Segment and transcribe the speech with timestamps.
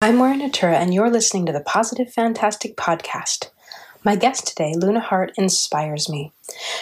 [0.00, 3.50] I'm Maura Natura, and you're listening to the Positive Fantastic Podcast.
[4.04, 6.32] My guest today, Luna Hart, inspires me.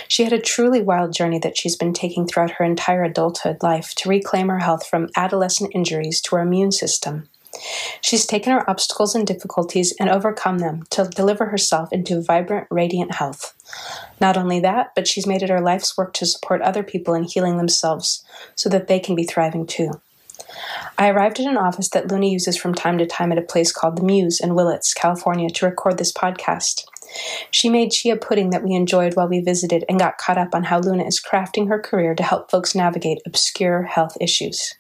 [0.07, 3.94] She had a truly wild journey that she's been taking throughout her entire adulthood life
[3.94, 7.31] to reclaim her health from adolescent injuries to her immune system.
[8.02, 13.14] She's taken her obstacles and difficulties and overcome them to deliver herself into vibrant, radiant
[13.14, 13.55] health.
[14.21, 17.25] Not only that, but she's made it her life's work to support other people in
[17.25, 20.03] healing themselves so that they can be thriving too.
[20.99, 23.73] I arrived at an office that Luna uses from time to time at a place
[23.73, 26.84] called The Muse in Willits, California, to record this podcast.
[27.51, 30.65] She made chia pudding that we enjoyed while we visited and got caught up on
[30.65, 34.75] how Luna is crafting her career to help folks navigate obscure health issues.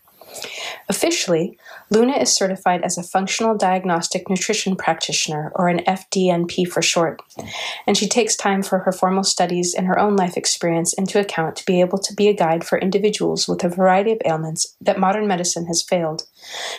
[0.88, 1.58] Officially,
[1.90, 7.22] Luna is certified as a functional diagnostic nutrition practitioner, or an FDNP for short,
[7.86, 11.56] and she takes time for her formal studies and her own life experience into account
[11.56, 14.98] to be able to be a guide for individuals with a variety of ailments that
[14.98, 16.24] modern medicine has failed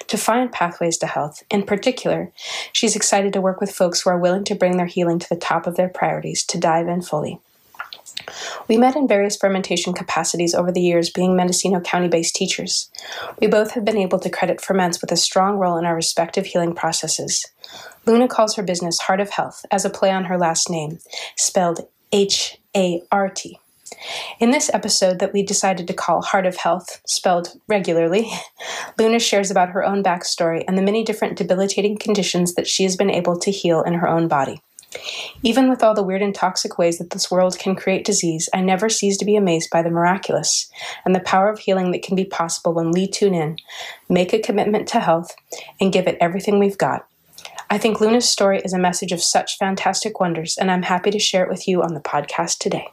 [0.08, 1.44] to find pathways to health.
[1.50, 2.32] In particular,
[2.72, 5.36] she's excited to work with folks who are willing to bring their healing to the
[5.36, 7.40] top of their priorities to dive in fully.
[8.68, 12.90] We met in various fermentation capacities over the years, being Mendocino County based teachers.
[13.40, 16.46] We both have been able to credit ferments with a strong role in our respective
[16.46, 17.46] healing processes.
[18.06, 21.00] Luna calls her business Heart of Health, as a play on her last name,
[21.36, 23.60] spelled H A R T.
[24.40, 28.32] In this episode that we decided to call Heart of Health, spelled regularly,
[29.00, 32.96] Luna shares about her own backstory and the many different debilitating conditions that she has
[32.96, 34.62] been able to heal in her own body.
[35.44, 38.62] Even with all the weird and toxic ways that this world can create disease, I
[38.62, 40.72] never cease to be amazed by the miraculous
[41.06, 43.58] and the power of healing that can be possible when we tune in,
[44.10, 45.36] make a commitment to health,
[45.80, 47.08] and give it everything we've got.
[47.70, 51.20] I think Luna's story is a message of such fantastic wonders, and I'm happy to
[51.20, 52.88] share it with you on the podcast today.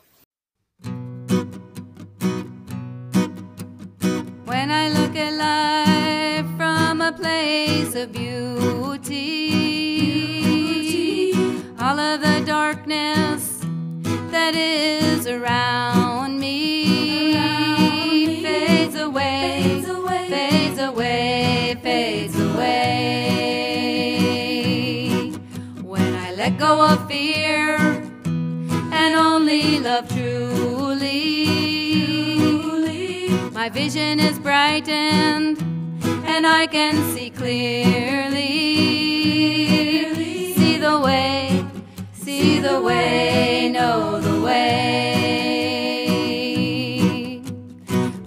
[4.45, 9.44] When I look at life from a place of beauty
[11.95, 13.61] all of the darkness
[14.33, 18.43] that is around me, around me.
[18.43, 22.91] Fades, away, fades away, fades away, fades away.
[25.83, 31.47] When I let go of fear and only love truly,
[32.61, 33.29] truly.
[33.53, 35.63] my vision is brightened
[36.27, 38.43] and I can see clearly.
[40.57, 41.34] See the way
[42.45, 44.61] see the way, know the way.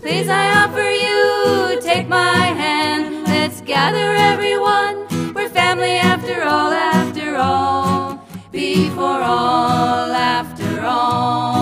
[0.02, 4.96] Please, I offer you, take my hand, let's gather everyone.
[5.36, 8.20] We're family after all, after all,
[8.52, 11.57] before all, after all.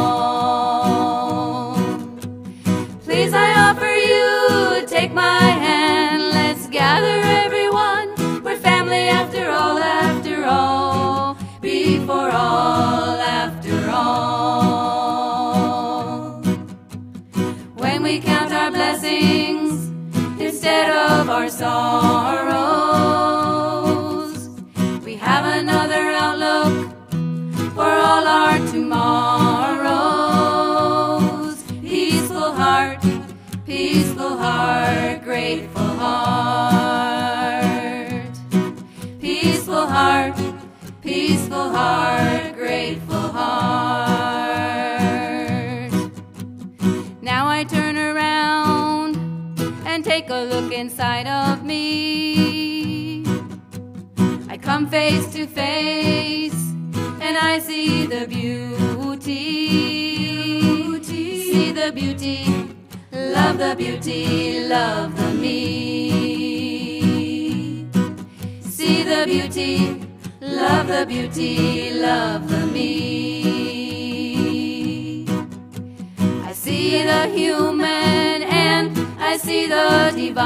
[21.25, 22.61] Of our sorrows,
[25.03, 26.91] we have another outlook
[27.73, 29.23] for all our tomorrows.
[31.81, 33.03] Peaceful heart,
[33.65, 37.15] peaceful heart, grateful heart,
[39.19, 40.35] peaceful heart
[41.01, 42.34] peaceful heart,
[50.15, 53.25] take a look inside of me.
[54.47, 56.61] I come face to face
[57.25, 59.43] and I see the beauty.
[61.03, 62.45] See the beauty,
[63.11, 65.51] love the beauty, love the me.
[68.61, 70.01] See the beauty
[70.41, 72.85] Love the beauty, love the me.
[76.49, 78.34] I see the human
[79.27, 80.45] I see the divine.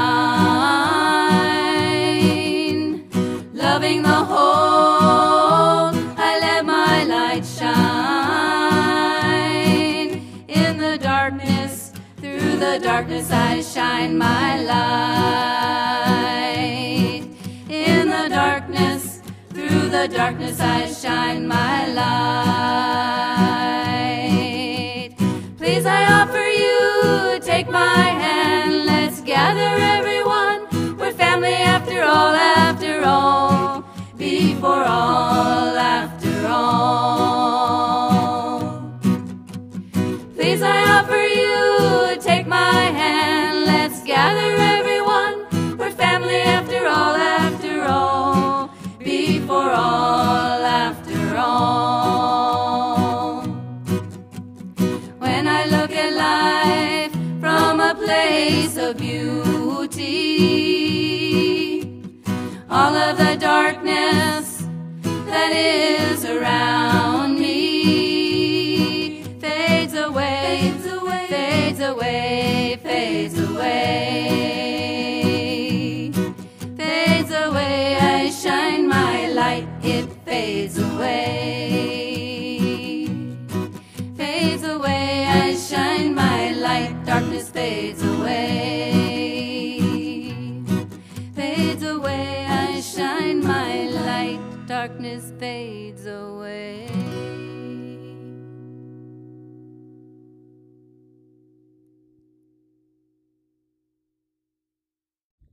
[3.52, 5.92] Loving the whole,
[6.28, 7.70] I let my light shine.
[10.48, 11.92] In the darkness,
[12.22, 14.80] through the darkness, I shine my light.
[17.68, 21.59] In the darkness, through the darkness I shine my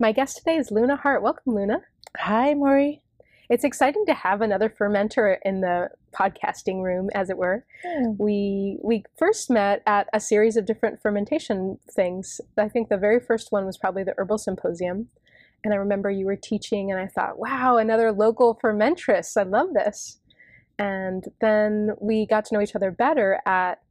[0.08, 1.22] My guest today is Luna Hart.
[1.22, 1.82] Welcome, Luna.
[2.16, 3.02] Hi, Maury.
[3.50, 7.66] It's exciting to have another fermenter in the podcasting room, as it were.
[7.86, 8.12] Hmm.
[8.18, 12.40] We we first met at a series of different fermentation things.
[12.58, 15.10] I think the very first one was probably the herbal symposium,
[15.66, 19.36] and I remember you were teaching, and I thought, "Wow, another local fermentress!
[19.36, 20.22] I love this."
[20.80, 23.82] And then we got to know each other better at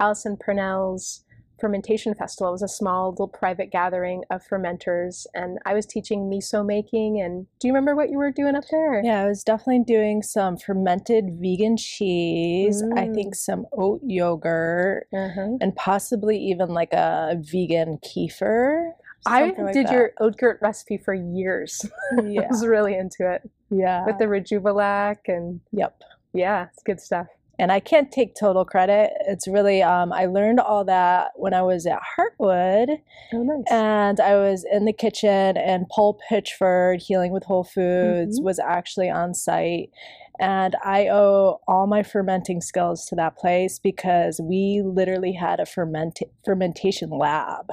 [0.00, 1.25] Alison Purnell's
[1.58, 2.48] fermentation festival.
[2.48, 7.20] It was a small little private gathering of fermenters, and I was teaching miso making.
[7.20, 9.02] And do you remember what you were doing up there?
[9.02, 13.14] Yeah, I was definitely doing some fermented vegan cheese, I Mm.
[13.14, 15.56] think some oat yogurt, Uh-huh.
[15.60, 18.92] and possibly even like a vegan kefir.
[19.28, 19.92] I like did that.
[19.92, 21.84] your oat gurt recipe for years.
[22.18, 24.04] I was really into it yeah.
[24.06, 26.00] with the Rejuvelac and Yep.
[26.32, 27.26] yeah, it's good stuff.
[27.58, 29.12] And I can't take total credit.
[29.26, 32.98] It's really, um, I learned all that when I was at Heartwood.
[33.32, 33.64] Oh, nice.
[33.70, 38.44] And I was in the kitchen, and Paul Pitchford, Healing with Whole Foods, Mhm.
[38.44, 39.90] was actually on site.
[40.38, 45.66] And I owe all my fermenting skills to that place because we literally had a
[45.66, 47.70] ferment- fermentation lab.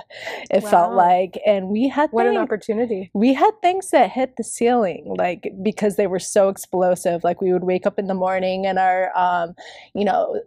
[0.50, 3.10] It felt like, and we had what an opportunity.
[3.14, 7.52] we had things that hit the ceiling like because they were so explosive like we
[7.54, 9.54] would wake up in the morning and our um
[9.94, 10.40] you know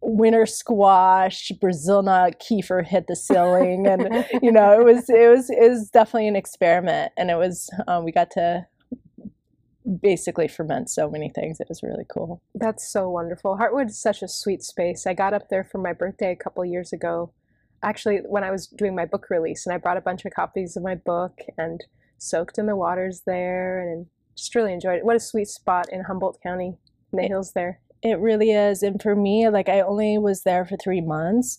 [0.00, 5.50] winter squash brazil nut kefir hit the ceiling and you know it was it was
[5.50, 8.66] it was definitely an experiment and it was um, we got to
[10.02, 13.56] basically ferment so many things it was really cool That's so wonderful.
[13.58, 15.06] Heartwood is such a sweet space.
[15.06, 17.32] I got up there for my birthday a couple years ago.
[17.82, 20.76] Actually, when I was doing my book release, and I brought a bunch of copies
[20.76, 21.82] of my book and
[22.18, 24.06] soaked in the waters there and
[24.36, 25.04] just really enjoyed it.
[25.04, 26.76] What a sweet spot in Humboldt County,
[27.12, 27.80] in the It- hills there.
[28.02, 28.82] It really is.
[28.82, 31.58] And for me, like I only was there for three months,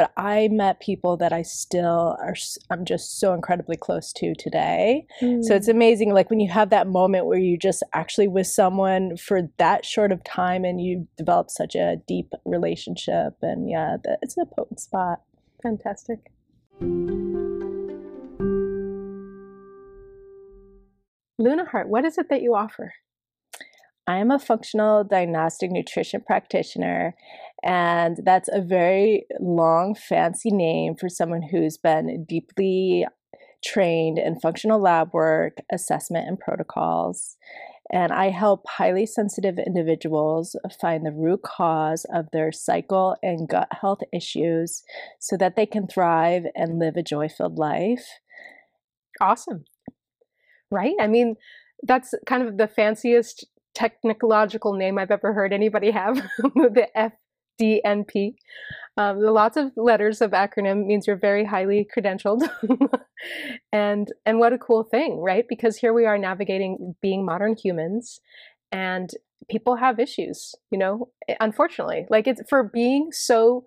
[0.00, 2.34] but I met people that I still are,
[2.70, 5.04] I'm just so incredibly close to today.
[5.20, 5.72] So it's hmm.
[5.72, 9.84] amazing, like when you have that moment where you just actually with someone for that
[9.84, 13.34] short of time and you develop such a deep relationship.
[13.42, 15.20] And yeah, that, it's a potent spot.
[15.62, 16.32] fantastic.
[21.38, 22.94] Luna Hart, what is it that you offer?
[24.10, 27.14] I am a functional diagnostic nutrition practitioner,
[27.62, 33.06] and that's a very long, fancy name for someone who's been deeply
[33.64, 37.36] trained in functional lab work, assessment, and protocols.
[37.92, 43.68] And I help highly sensitive individuals find the root cause of their cycle and gut
[43.80, 44.82] health issues
[45.20, 48.08] so that they can thrive and live a joy filled life.
[49.20, 49.66] Awesome.
[50.68, 50.94] Right?
[51.00, 51.36] I mean,
[51.84, 56.88] that's kind of the fanciest technological name I've ever heard anybody have the
[57.60, 58.34] FDNP.
[58.96, 62.48] Um, lots of letters of acronym means you're very highly credentialed.
[63.72, 65.44] and and what a cool thing, right?
[65.48, 68.20] Because here we are navigating being modern humans
[68.72, 69.10] and
[69.48, 72.06] people have issues, you know, eh, unfortunately.
[72.10, 73.66] Like it's for being so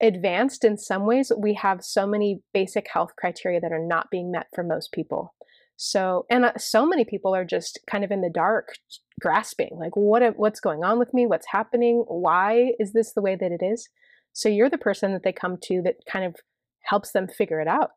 [0.00, 4.30] advanced in some ways, we have so many basic health criteria that are not being
[4.30, 5.34] met for most people.
[5.80, 8.74] So, and uh, so many people are just kind of in the dark,
[9.20, 11.24] grasping, like, what what's going on with me?
[11.24, 12.04] What's happening?
[12.08, 13.88] Why is this the way that it is?
[14.32, 16.34] So you're the person that they come to that kind of
[16.82, 17.90] helps them figure it out.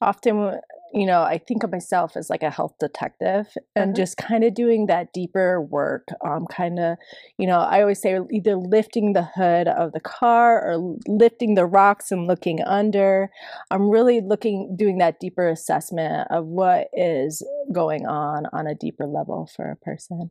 [0.00, 0.58] Often
[0.92, 3.46] you know i think of myself as like a health detective
[3.76, 4.02] and Uh-huh.
[4.02, 6.96] just kind of doing that deeper work um kind of
[7.38, 11.66] you know i always say either lifting the hood of the car or lifting the
[11.66, 13.30] rocks and looking under
[13.70, 19.06] i'm really looking doing that deeper assessment of what is going on on a deeper
[19.06, 20.30] level for a person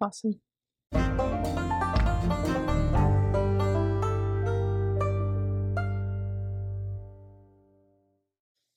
[0.00, 0.40] Awesome.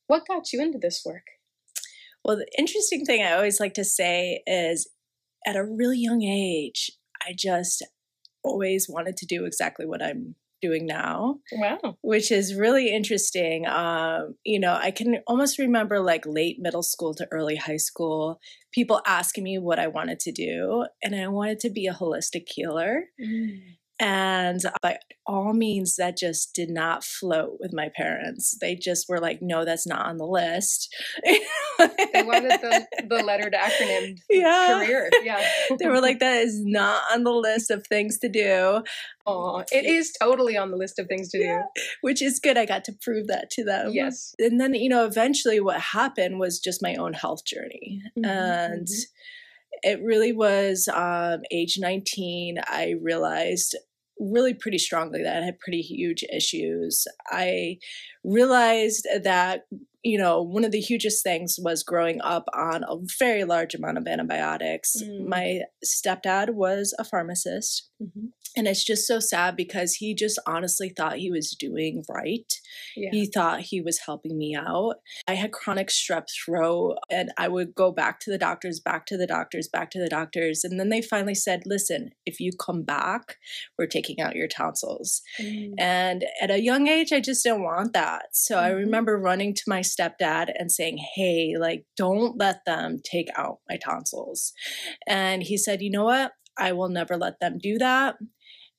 [0.08, 1.24] What got you into this work?
[2.24, 4.90] Well, the interesting thing I always like to say is
[5.46, 6.92] at a really young age,
[7.28, 7.84] I just
[8.44, 11.40] always wanted to do exactly what I'm doing now.
[11.52, 11.98] Wow.
[12.02, 13.68] Which is really interesting.
[13.68, 18.40] Um, you know, I can almost remember like late middle school to early high school,
[18.72, 20.86] people asking me what I wanted to do.
[21.04, 23.06] And I wanted to be a holistic healer.
[23.22, 23.78] Mm.
[24.00, 28.58] And by all means, that just did not float with my parents.
[28.60, 30.94] They just were like, no, that's not on the list.
[31.24, 34.84] they wanted the, the letter to acronym yeah.
[34.84, 35.10] career.
[35.24, 35.42] Yeah.
[35.80, 38.84] they were like, that is not on the list of things to do.
[39.26, 41.64] Oh, it is totally on the list of things to yeah.
[41.76, 41.82] do.
[42.02, 42.58] Which is good.
[42.58, 43.92] I got to prove that to them.
[43.94, 44.36] Yes.
[44.40, 48.02] And then, you know, eventually what happened was just my own health journey.
[48.18, 48.26] Mm-hmm.
[48.26, 49.22] And mm-hmm
[49.84, 53.76] it really was um, age 19 i realized
[54.20, 57.78] really pretty strongly that i had pretty huge issues i
[58.24, 59.66] realized that
[60.04, 63.98] you know one of the hugest things was growing up on a very large amount
[63.98, 65.28] of antibiotics mm.
[65.28, 68.28] my stepdad was a pharmacist mm-hmm.
[68.58, 72.52] And it's just so sad because he just honestly thought he was doing right.
[72.96, 73.10] Yeah.
[73.12, 74.96] He thought he was helping me out.
[75.28, 79.18] I had chronic strep throat and I would go back to the doctors, back to
[79.18, 80.64] the doctors, back to the doctors.
[80.64, 83.38] And then they finally said, listen, if you come back,
[83.78, 85.22] we're taking out your tonsils.
[85.40, 85.74] Mm.
[85.78, 88.28] And at a young age, I just didn't want that.
[88.34, 88.66] So mm-hmm.
[88.66, 93.60] I remember running to my stepdad and saying, hey, like, don't let them take out
[93.70, 94.54] my tonsils.
[95.08, 96.32] And he said, you know what?
[96.58, 98.16] I will never let them do that.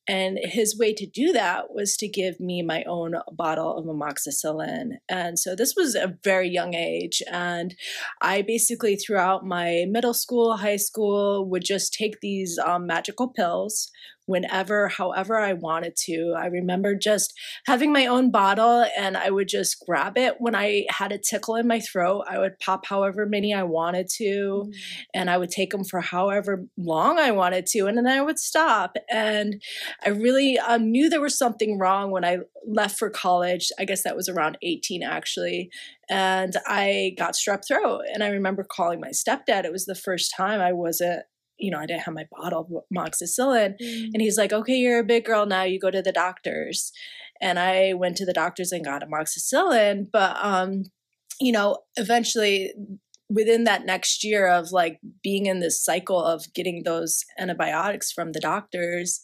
[0.08, 4.98] And his way to do that was to give me my own bottle of amoxicillin.
[5.08, 7.22] And so this was a very young age.
[7.30, 7.74] And
[8.22, 13.90] I basically, throughout my middle school, high school, would just take these um, magical pills,
[14.26, 16.34] whenever, however I wanted to.
[16.36, 17.32] I remember just
[17.66, 21.54] having my own bottle and I would just grab it when I had a tickle
[21.54, 22.24] in my throat.
[22.28, 24.74] I would pop however many I wanted to mm.
[25.14, 28.38] and I would take them for however long I wanted to and then I would
[28.38, 28.96] stop.
[29.10, 29.62] And
[30.04, 33.70] I really um, knew there was something wrong when I left for college.
[33.78, 35.70] I guess that was around 18 actually.
[36.10, 38.02] And I got strep throat.
[38.12, 39.64] And I remember calling my stepdad.
[39.64, 41.22] It was the first time I wasn't
[41.58, 43.80] you know, I didn't have my bottle of amoxicillin.
[43.80, 44.10] Mm.
[44.12, 45.62] And he's like, okay, you're a big girl now.
[45.62, 46.92] You go to the doctors.
[47.40, 50.06] And I went to the doctors and got amoxicillin.
[50.12, 50.84] But, um,
[51.40, 52.72] you know, eventually
[53.28, 58.32] within that next year of like being in this cycle of getting those antibiotics from
[58.32, 59.20] the doctors,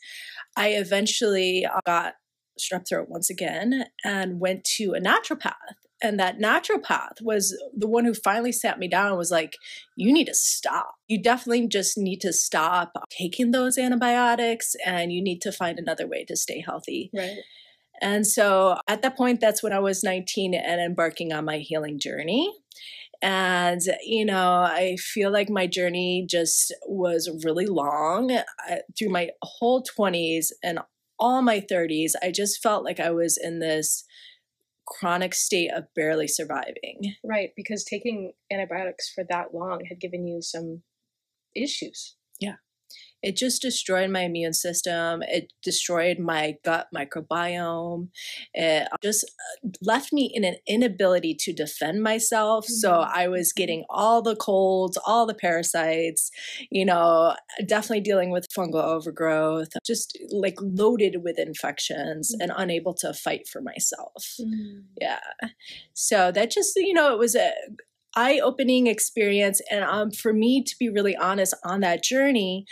[0.56, 2.14] I eventually got
[2.60, 5.54] strep throat once again and went to a naturopath
[6.02, 9.56] and that naturopath was the one who finally sat me down and was like
[9.96, 10.96] you need to stop.
[11.06, 16.06] You definitely just need to stop taking those antibiotics and you need to find another
[16.06, 17.10] way to stay healthy.
[17.14, 17.38] Right.
[18.00, 21.98] And so at that point that's when i was 19 and embarking on my healing
[21.98, 22.52] journey.
[23.20, 28.32] And you know i feel like my journey just was really long.
[28.68, 30.80] I, through my whole 20s and
[31.18, 34.04] all my 30s i just felt like i was in this
[34.86, 37.14] chronic state of barely surviving.
[37.24, 40.82] Right, because taking antibiotics for that long had given you some
[41.54, 42.16] issues.
[43.22, 45.22] It just destroyed my immune system.
[45.22, 48.08] It destroyed my gut microbiome.
[48.52, 52.64] It just uh, left me in an inability to defend myself.
[52.64, 52.74] Mm-hmm.
[52.74, 56.30] So I was getting all the colds, all the parasites,
[56.70, 57.34] you know,
[57.66, 62.42] definitely dealing with fungal overgrowth, just like loaded with infections mm-hmm.
[62.42, 64.36] and unable to fight for myself.
[64.40, 64.80] Mm-hmm.
[65.00, 65.20] Yeah.
[65.94, 67.52] So that just, you know, it was a
[68.14, 69.60] eye opening experience.
[69.70, 72.66] And um, for me, to be really honest, on that journey,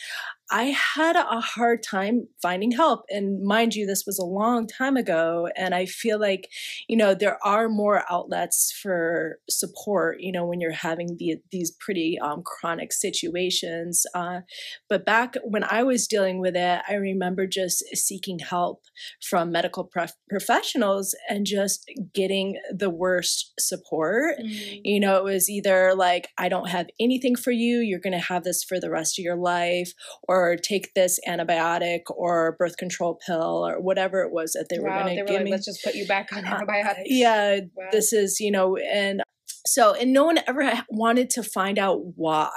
[0.51, 3.05] I had a hard time finding help.
[3.09, 5.49] And mind you, this was a long time ago.
[5.57, 6.49] And I feel like,
[6.89, 11.71] you know, there are more outlets for support, you know, when you're having the, these
[11.79, 14.05] pretty um, chronic situations.
[14.15, 14.41] Uh,
[14.89, 18.83] but back when I was dealing with it, I remember just seeking help
[19.23, 24.37] from medical prof- professionals and just getting the worst support.
[24.39, 24.81] Mm-hmm.
[24.85, 28.19] You know, it was either like, I don't have anything for you, you're going to
[28.19, 29.93] have this for the rest of your life,
[30.27, 34.79] or or take this antibiotic or birth control pill or whatever it was that they
[34.79, 35.51] wow, were going to give like, me.
[35.51, 37.01] Let's just put you back on uh, antibiotics.
[37.01, 37.89] Uh, yeah, wow.
[37.93, 39.23] this is you know, and
[39.67, 42.51] so and no one ever wanted to find out why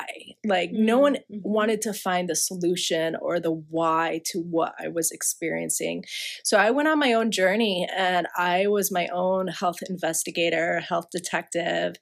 [0.45, 0.85] like mm-hmm.
[0.85, 1.39] no one mm-hmm.
[1.41, 6.03] wanted to find the solution or the why to what i was experiencing
[6.43, 11.07] so i went on my own journey and i was my own health investigator health
[11.11, 11.95] detective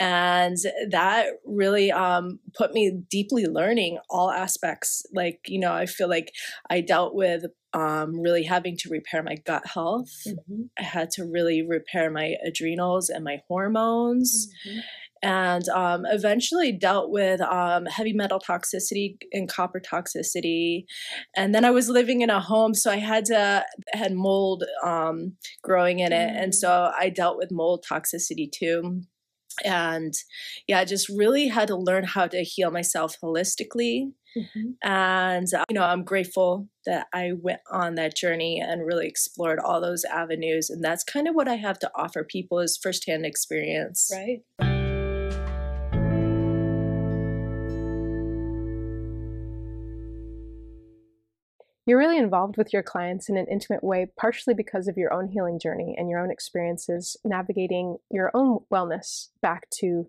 [0.00, 0.56] and
[0.90, 6.32] that really um, put me deeply learning all aspects like you know i feel like
[6.70, 10.10] i dealt with um, really having to repair my gut health.
[10.26, 10.62] Mm-hmm.
[10.78, 14.48] I had to really repair my adrenals and my hormones.
[14.66, 14.78] Mm-hmm.
[15.20, 20.84] and um, eventually dealt with um, heavy metal toxicity and copper toxicity.
[21.36, 25.36] And then I was living in a home, so I had to had mold um,
[25.62, 26.54] growing in it, and Mm.
[26.54, 29.02] so I dealt with mold toxicity too.
[29.64, 30.14] And
[30.66, 34.12] yeah, I just really had to learn how to heal myself holistically.
[34.36, 34.74] Mhm.
[34.82, 39.58] And, uh, you know, I'm grateful that I went on that journey and really explored
[39.58, 40.70] all those avenues.
[40.70, 44.10] And that's kind of what I have to offer people is firsthand experience.
[44.14, 44.77] Right.
[51.88, 55.28] You're really involved with your clients in an intimate way, partially because of your own
[55.28, 60.06] healing journey and your own experiences navigating your own wellness back to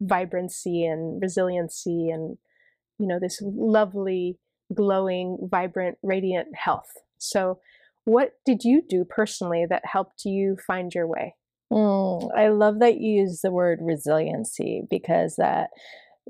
[0.00, 2.38] vibrancy and resiliency and,
[2.98, 4.38] you know, this lovely,
[4.74, 6.90] glowing, vibrant, radiant health.
[7.18, 7.60] So,
[8.06, 11.34] what did you do personally that helped you find your way?
[11.70, 15.68] Mm, I love that you use the word resiliency because that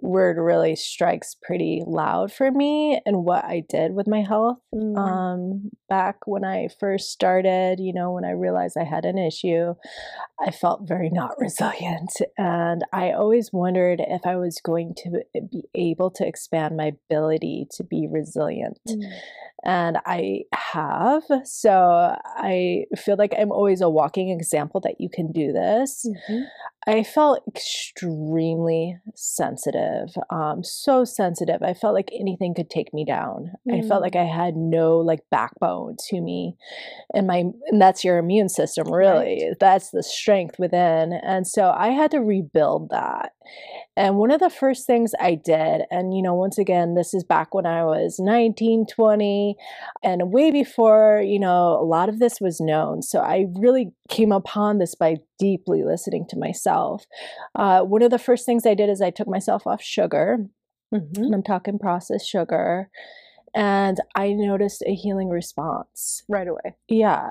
[0.03, 4.59] word really strikes pretty loud for me and what I did with my health.
[4.75, 4.97] Mm.
[4.97, 9.75] Um, back when I first started, you know, when I realized I had an issue,
[10.41, 12.13] I felt very not resilient.
[12.39, 17.67] And I always wondered if I was going to be able to expand my ability
[17.73, 18.79] to be resilient.
[18.89, 19.03] Mm.
[19.63, 21.23] And I have.
[21.45, 26.07] So I feel like I'm always a walking example that you can do this.
[26.31, 26.47] Mhm.
[26.87, 31.63] I felt extremely sensitive, um, so sensitive.
[31.63, 33.53] I felt like anything could take me down.
[33.71, 34.05] I felt Mm.
[34.05, 36.57] like I had no like backbone to me,
[37.13, 39.53] and my and that's your immune system, really.
[39.61, 43.33] That's the strength within, and so I had to rebuild that.
[43.97, 47.25] And one of the first things I did, and you know, once again, this is
[47.25, 49.57] back when I was 19, 20,
[50.03, 53.03] and way before, you know, a lot of this was known.
[53.03, 57.07] So I really came upon this by deeply listening to myself.
[57.57, 60.47] Uh, one of the first things I did is I took myself off sugar,
[60.95, 61.17] Mhm.
[61.17, 62.91] and I'm talking processed sugar,
[63.55, 66.23] and I noticed a healing response.
[66.29, 66.77] Right away.
[66.89, 67.31] Yeah.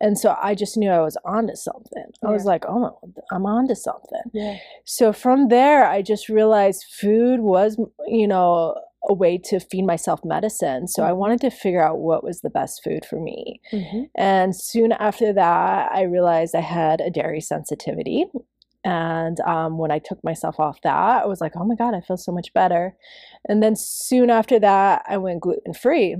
[0.00, 2.06] And so I just knew I was onto something.
[2.24, 2.96] I was like, oh,
[3.32, 4.22] I'm onto something.
[4.32, 4.56] Yeah.
[4.84, 8.76] So from there, I just realized food was, you know,
[9.08, 10.88] a way to feed myself medicine.
[10.88, 11.14] So I Mhm.
[11.14, 13.60] wanted to figure out what was the best food for me.
[13.72, 18.26] hmm And soon after that, I realized I had a dairy sensitivity.
[18.84, 22.00] And um, when I took myself off that, I was like, oh my God, I
[22.00, 22.96] feel so much better.
[23.48, 26.16] And then soon after that, I went gluten free.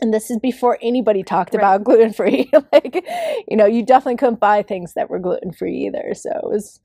[0.00, 1.56] And this is before anybody talked Right.
[1.56, 2.50] about gluten free.
[2.72, 3.04] like,
[3.48, 6.14] you know, you definitely couldn't buy things that were gluten free either.
[6.14, 6.80] So it was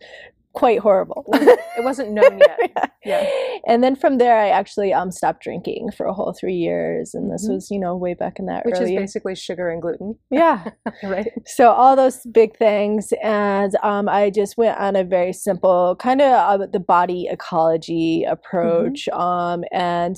[0.53, 1.25] quite horrible.
[1.33, 2.91] It wasn't known yet.
[3.05, 3.29] Yeah.
[3.67, 7.31] And then from there, I actually um stopped drinking for a whole three years, and
[7.31, 7.53] this Mhm.
[7.55, 8.95] was you know way back in that Which early.
[8.95, 10.15] is basically sugar and gluten.
[10.31, 10.69] yeah.
[11.03, 11.27] right.
[11.45, 16.21] So all those big things, and um, I just went on a very simple kind
[16.21, 20.15] of uh, the body ecology approach, um, and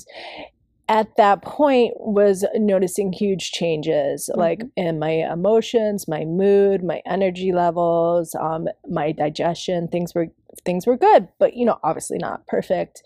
[0.88, 7.52] at that point was noticing huge changes like in my emotions my mood my energy
[7.52, 10.28] levels um, my digestion things were
[10.64, 13.02] things were good but you know obviously not perfect.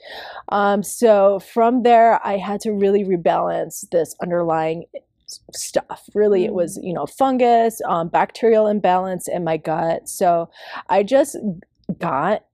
[0.51, 4.85] Um, so from there i had to really rebalance this underlying
[5.55, 6.09] stuff.
[6.15, 10.09] Really it was you know fungus um, bacterial imbalance in my gut.
[10.09, 10.51] So
[10.89, 11.37] i just
[11.99, 12.45] got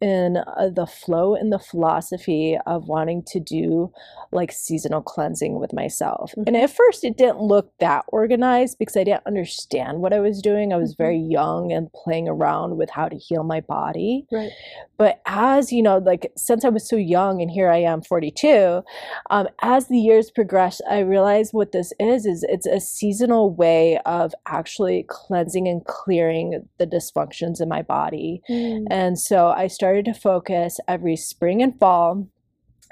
[0.00, 3.92] in uh, the flow and the philosophy of wanting to do
[4.32, 6.32] like seasonal cleansing with myself.
[6.46, 10.40] And at first, it didn't look that organized because I didn't understand what I was
[10.40, 10.72] doing.
[10.72, 14.26] I was very young and playing around with how to heal my body.
[14.30, 14.50] Right.
[14.96, 18.82] But as you know, like since I was so young and here I am 42,
[19.30, 23.98] um, as the years progressed, I realized what this is is it's a seasonal way
[24.06, 28.42] of actually cleansing and clearing the dysfunctions in my body.
[28.48, 32.28] And so I started to focus every spring and fall.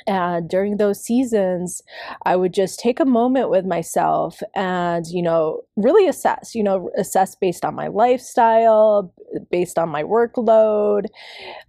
[0.07, 1.83] And during those seasons,
[2.25, 6.91] I would just take a moment with myself and, you know, really assess, you know,
[6.97, 9.13] assess based on my lifestyle,
[9.51, 11.07] based on my workload,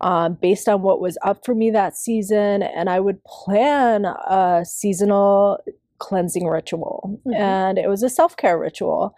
[0.01, 2.63] um, based on what was up for me that season.
[2.63, 5.59] And I would plan a seasonal
[5.99, 7.19] cleansing ritual.
[7.25, 7.35] Mhm.
[7.35, 9.13] And it was a self care ritual.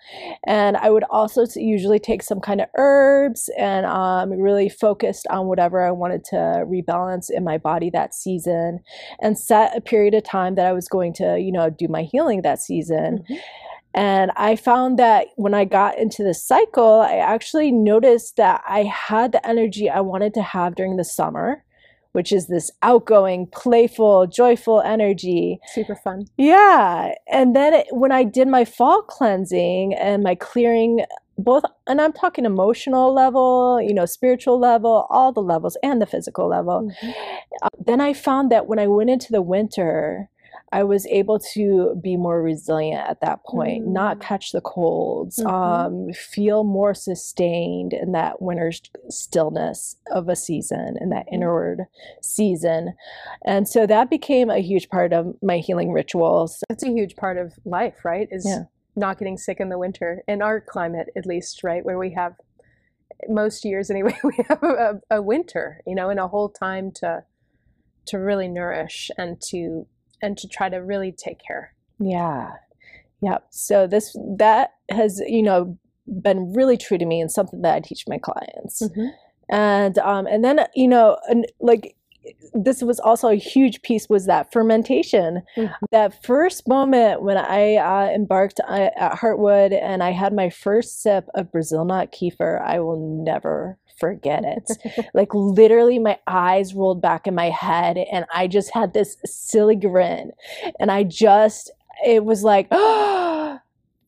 [0.46, 5.48] And I would also usually take some kind of herbs and um, really focused on
[5.48, 8.80] whatever I wanted to rebalance in my body that season
[9.22, 12.04] and set a period of time that I was going to, you know, do my
[12.04, 13.24] healing that season.
[13.30, 13.38] Mhm.
[13.94, 18.84] And I found that when I got into this cycle, I actually noticed that I
[18.84, 21.64] had the energy I wanted to have during the summer,
[22.14, 25.60] which is this outgoing, playful, joyful energy.
[25.74, 26.26] Super fun.
[26.38, 27.14] Yeah.
[27.32, 31.06] And then it, when I did my fall cleansing and my clearing
[31.38, 36.06] both and i'm talking emotional level you know spiritual level all the levels and the
[36.06, 37.14] physical level Mhm.
[37.64, 40.30] uh, then i found that when i went into the winter
[40.72, 44.22] i was able to be more resilient at that point not Mm.
[44.22, 45.50] catch the colds Mhm.
[45.50, 48.72] um, feel more sustained in that winter
[49.10, 51.34] stillness of a season in that Mhm.
[51.34, 51.86] inward
[52.22, 52.94] season
[53.44, 57.38] and so that became a huge part of my healing rituals That's a huge part
[57.38, 58.28] of life, right?
[58.32, 58.64] Is Yeah.
[58.96, 60.24] not getting sick in the winter.
[60.28, 62.36] In our climate, at least, right, where we have
[63.30, 67.24] most years anyway, we have a, a winter, you know, and a whole time to
[68.08, 69.86] to really nourish and to
[70.22, 71.74] and to try to really take care.
[72.00, 72.52] Yeah.
[73.22, 73.46] Yep.
[73.52, 75.78] So this that has, you know,
[76.22, 78.82] been really true to me and something that I teach my clients.
[79.50, 81.96] And um and then you know, and like
[82.54, 85.42] this was also a huge piece was that fermentation.
[85.58, 85.74] Mhm.
[85.92, 91.02] That first moment when I uh, embarked uh, at Heartwood and I had my first
[91.02, 95.08] sip of Brazil nut kefir, I will never forget it.
[95.14, 99.76] like literally my eyes rolled back in my head and I just had this silly
[99.76, 100.32] grin
[100.80, 101.72] and I just
[102.06, 103.41] it was like oh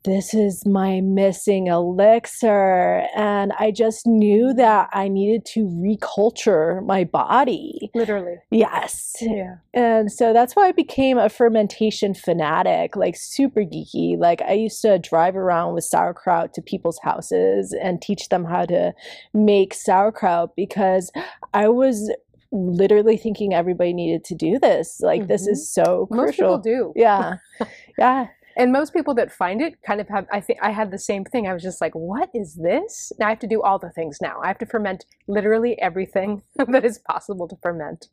[0.06, 7.04] this is my missing elixir and I just knew that I needed to reculture my
[7.06, 7.90] body.
[7.96, 8.36] Literally.
[8.52, 9.16] Yes.
[9.22, 9.56] Yeah.
[9.74, 14.18] And so that's why I became a fermentation fanatic, like super geeky.
[14.18, 18.66] Like I used to drive around with sauerkraut to people's houses and teach them how
[18.66, 18.94] to
[19.34, 21.12] make sauerkraut because
[21.54, 22.12] I was
[22.52, 25.00] literally thinking everybody needed to do this.
[25.02, 25.52] Like this Mhm.
[25.52, 26.52] is so crucial.
[26.52, 26.94] Most people do.
[26.96, 27.36] Yeah.
[27.98, 28.28] Yeah.
[28.58, 31.24] And most people that find it kind of have, I think I had the same
[31.26, 31.48] thing.
[31.48, 33.12] I was just like, what is this?
[33.20, 34.40] Now I have to do all the things now.
[34.44, 38.08] I have to ferment literally everything that is possible to ferment.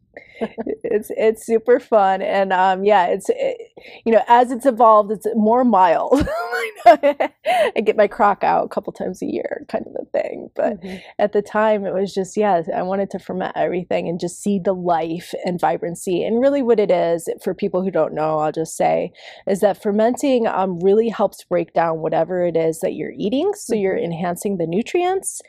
[0.84, 3.56] it's it's super fun and um yeah it's it,
[4.04, 6.26] you know as it's evolved it's more mild
[6.86, 10.80] i get my crock out a couple times a year kind of a thing but
[10.80, 11.00] Mhm.
[11.18, 14.58] at the time it was just yeah i wanted to ferment everything and just see
[14.58, 18.52] the life and vibrancy and really what it is for people who don't know i'll
[18.52, 19.12] just say
[19.46, 23.74] is that fermenting um, really helps break down whatever it is that you're eating so
[23.74, 24.04] you're Mhm.
[24.04, 25.40] enhancing the nutrients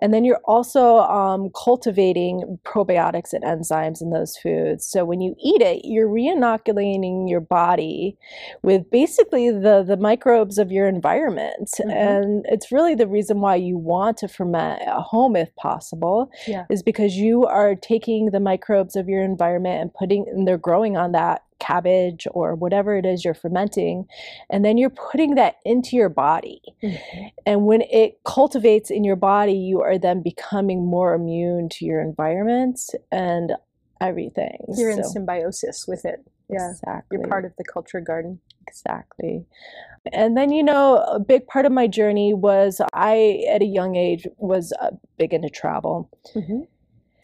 [0.00, 5.34] and then you're also um, cultivating probiotics and enzymes in those foods so when you
[5.42, 8.16] eat it you're re-inoculating your body
[8.62, 11.90] with basically the the microbes of your environment Mhm.
[11.92, 16.64] and it's really the reason why you want to ferment at home if possible Yeah.
[16.70, 20.96] is because you are taking the microbes of your environment and putting and they're growing
[20.96, 24.06] on that cabbage or whatever it is you're fermenting
[24.48, 27.32] and then you're putting that into your body Mhm.
[27.46, 32.00] and when it cultivates in your body you are then becoming more immune to your
[32.00, 32.80] environment
[33.12, 33.52] and
[34.00, 36.24] everything You're in symbiosis with it.
[36.48, 36.70] Yeah.
[36.70, 38.40] exactly You're part of the culture garden.
[38.66, 39.44] Exactly.
[40.12, 43.96] And then, you know, a big part of my journey was I, at a young
[43.96, 46.08] age, was uh, big into travel.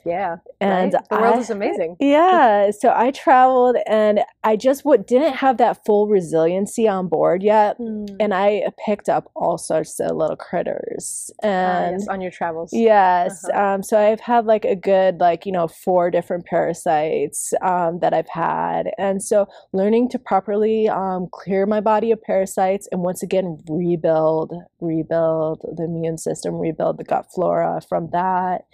[0.07, 0.37] Yeah.
[0.61, 1.03] And right?
[1.11, 1.97] the world I- is amazing.
[2.01, 2.71] Yeah.
[2.71, 7.79] So I traveled and I just what didn't have that full resiliency on board yet.
[7.79, 8.17] Mm.
[8.21, 11.31] And I picked up all sorts of little critters.
[11.43, 12.71] Ah, And yes, on your travels.
[12.73, 13.45] Yes.
[13.45, 13.61] Uh-huh.
[13.75, 18.15] Um, so I've had like a good, like, you know, four different parasites um, that
[18.15, 18.91] I've had.
[18.99, 24.53] And so learning to properly um, clear my body of parasites and once again rebuild,
[24.81, 28.63] rebuild the immune system, rebuild the gut flora from that.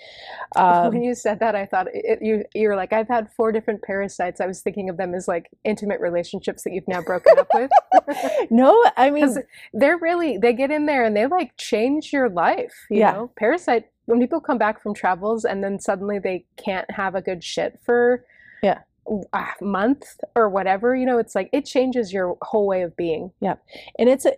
[0.54, 3.82] Um, when you said that, I thought it, you you're like I've had four different
[3.82, 4.40] parasites.
[4.40, 7.70] I was thinking of them as like intimate relationships that you've now broken up with.
[8.50, 9.34] no, I mean,
[9.72, 12.74] they're really they get in there and they like change your life.
[12.90, 13.12] You Yeah.
[13.12, 13.86] know, parasite.
[14.06, 17.78] When people come back from travels and then suddenly they can't have a good shit
[17.84, 18.24] for
[18.62, 18.78] Yeah.
[19.32, 20.04] a month
[20.34, 23.30] or whatever, you know, it's like it changes your whole way of being.
[23.40, 23.54] Yeah,
[23.98, 24.32] and it's a,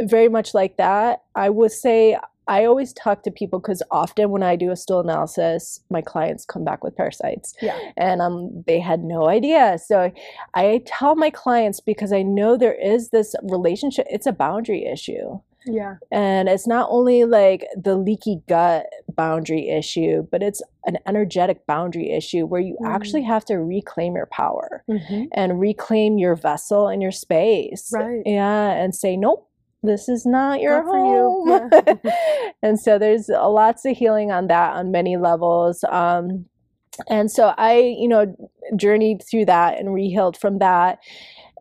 [0.00, 1.22] very much like that.
[1.36, 5.00] I would say I always talk to people because often when I do a stool
[5.00, 7.54] analysis, my clients come back with parasites.
[7.60, 7.78] Yeah.
[7.96, 9.78] and um, they had no idea.
[9.84, 10.12] So
[10.54, 14.06] I tell my clients because I know there is this relationship.
[14.10, 15.96] It's a boundary issue, Yeah.
[16.12, 22.10] and it's not only like the leaky gut boundary issue, but it's an energetic boundary
[22.12, 24.84] issue where you actually have to reclaim your power
[25.32, 27.90] and reclaim your vessel and your space.
[27.92, 28.22] Right.
[28.24, 29.45] Yeah, and say nope.
[29.86, 31.70] This is not your Not for you.
[31.72, 32.12] home.
[32.62, 35.84] and so there's lots of healing on that on many levels.
[35.88, 36.46] Um,
[37.08, 38.34] and so I, you know,
[38.76, 40.98] journeyed through that and rehealed from that.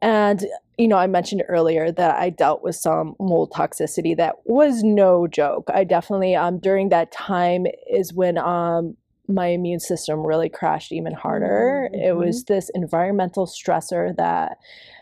[0.02, 0.46] And,
[0.78, 5.28] you know, I mentioned earlier that I dealt with some mold toxicity that was no
[5.28, 5.70] joke.
[5.74, 8.96] I definitely, um, during that time is when, um,
[9.28, 11.90] my immune system really crashed even harder.
[11.94, 12.18] It Mhm.
[12.18, 14.58] was this environmental stressor that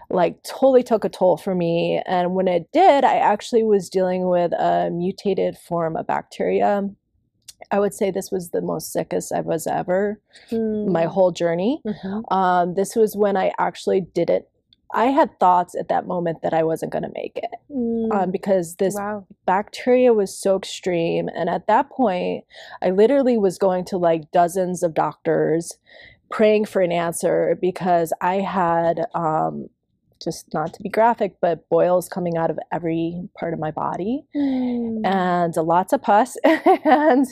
[0.09, 2.01] like totally took a toll for me.
[2.05, 6.89] And when it did, I actually was dealing with a mutated form of bacteria.
[7.71, 10.19] I would say this was the most sickest I was ever
[10.51, 11.81] my whole journey.
[11.85, 12.31] Mhm.
[12.31, 14.45] Um, this was when I actually didn't.
[14.93, 17.49] I had thoughts at that moment that I wasn't going to make it
[18.11, 19.25] um, because this wow.
[19.45, 21.29] bacteria was so extreme.
[21.35, 22.45] And at that point,
[22.81, 25.79] I literally was going to like dozens of doctors
[26.29, 29.67] praying for an answer because I had, um,
[30.23, 34.23] just not to be graphic, but boils coming out of every part of my body
[34.33, 36.37] and lots of pus.
[36.43, 37.27] and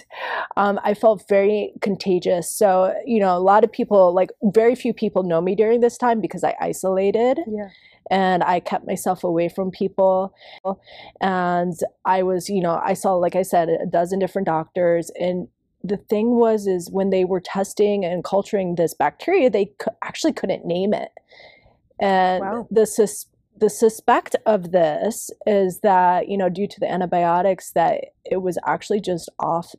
[0.57, 2.49] um, I felt very contagious.
[2.49, 5.97] So, you know, a lot of people, like very few people know me during this
[5.97, 7.69] time because I isolated yeah.
[8.09, 10.33] and I kept myself away from people.
[11.21, 15.11] And I was, you know, I saw, like I said, a dozen different doctors.
[15.19, 15.47] And
[15.83, 19.71] the thing was, is when they were testing and culturing this bacteria, they
[20.03, 21.11] actually couldn't name it.
[22.01, 22.67] And Wow.
[22.71, 28.05] the sus- the suspect of this is that you know due to the antibiotics that
[28.25, 29.75] it was actually just off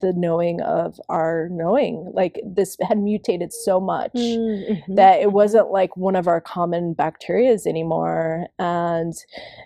[0.00, 4.82] the knowing of our knowing like this had mutated so much Mhm.
[4.96, 9.14] that it wasn't like one of our common bacterias anymore and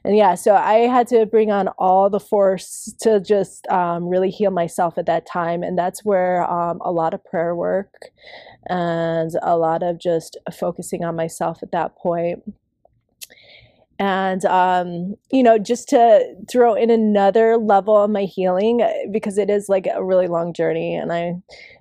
[0.05, 4.31] and yeah so i had to bring on all the force to just um, really
[4.31, 8.11] heal myself at that time and that's where um, a lot of prayer work
[8.69, 12.43] and a lot of just focusing on myself at that point
[14.01, 19.37] and um, you know just to throw in another level of my healing uh, because
[19.39, 21.35] it is like a really long journey and i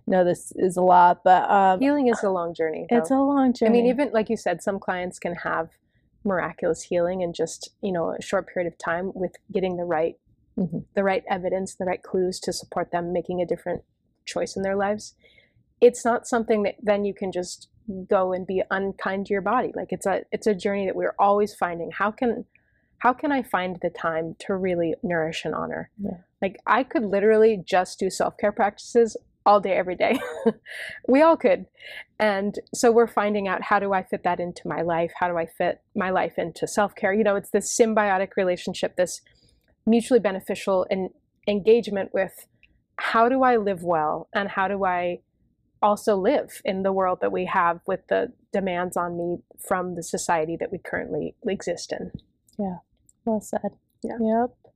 [0.05, 2.85] know this is a lot but um, Healing is a long journey.
[2.89, 5.69] it's a long journey I mean, even like you said, some clients can have
[6.25, 10.17] miraculous healing in just you know a short period of time with getting the right
[10.57, 10.83] Mhm.
[10.93, 13.83] the right evidence, the right clues to support them making a different
[14.25, 15.15] choice in their lives.
[15.79, 17.69] It's not something that then you can just
[18.09, 19.71] go and be unkind to your body.
[19.75, 21.91] Like it's a it's a journey that we're always finding.
[21.91, 22.45] How can
[22.99, 25.89] how can I find the time to really nourish and honor?
[25.97, 26.17] Yeah.
[26.41, 30.19] Like I could literally just do self-care practices all day every day.
[31.07, 31.65] we all could.
[32.19, 35.11] And so we're finding out how do I fit that into my life?
[35.17, 37.13] How do I fit my life into self-care?
[37.13, 39.21] You know, it's this symbiotic relationship, this
[39.85, 41.09] mutually beneficial and
[41.47, 42.47] engagement with
[42.97, 45.19] how do I live well and how do I
[45.81, 50.03] also live in the world that we have with the demands on me from the
[50.03, 52.11] society that we currently exist in.
[52.57, 52.77] Yeah.
[53.25, 53.71] Well said.
[54.03, 54.17] Yeah.
[54.19, 54.68] Yep.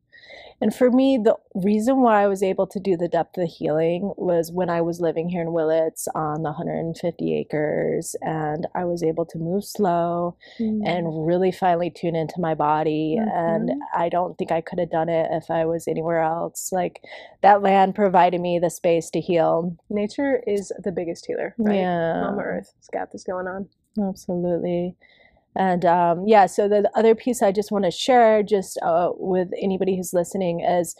[0.61, 4.13] And for me, the reason why I was able to do the depth of healing
[4.15, 9.03] was when I was living here in Willits on the 150 acres, and I was
[9.03, 13.17] able to move slow and really finally tune into my body.
[13.17, 13.79] And Mhm.
[13.93, 16.71] I don't think I could have done it if I was anywhere else.
[16.71, 17.01] Like
[17.41, 19.75] that land provided me the space to heal.
[19.89, 21.75] nature is the biggest healer, right?
[21.79, 22.21] Yeah.
[22.21, 23.67] Mama Earth's got this going on.
[24.01, 24.95] Absolutely.
[25.55, 29.11] And um, yeah, so the, the other piece I just want to share just uh,
[29.15, 30.95] with anybody who's listening is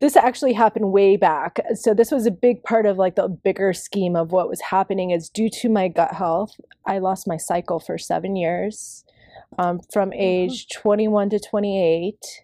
[0.00, 1.60] this actually happened way back.
[1.74, 5.10] So this was a big part of like the bigger scheme of what was happening
[5.10, 9.04] is due to my gut health, I lost my cycle for seven years
[9.58, 12.43] um, from age 21 to 28.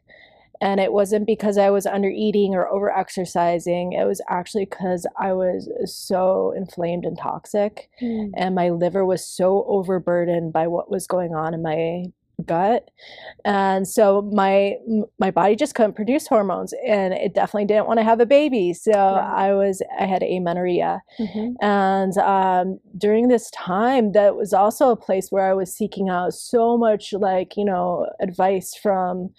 [0.60, 3.92] And it wasn't because I was under eating or over exercising.
[3.92, 8.28] It was actually because I was so inflamed and toxic hmm.
[8.36, 12.04] and my liver was so overburdened by what was going on in my
[12.40, 12.90] gut.
[13.44, 14.76] And so my
[15.18, 18.72] my body just couldn't produce hormones and it definitely didn't want to have a baby.
[18.74, 21.03] So i was i had amenorrhea.
[21.18, 21.55] Mhm.
[21.61, 26.33] and um, during this time that was also a place where i was seeking out
[26.35, 29.31] so much like you know advice from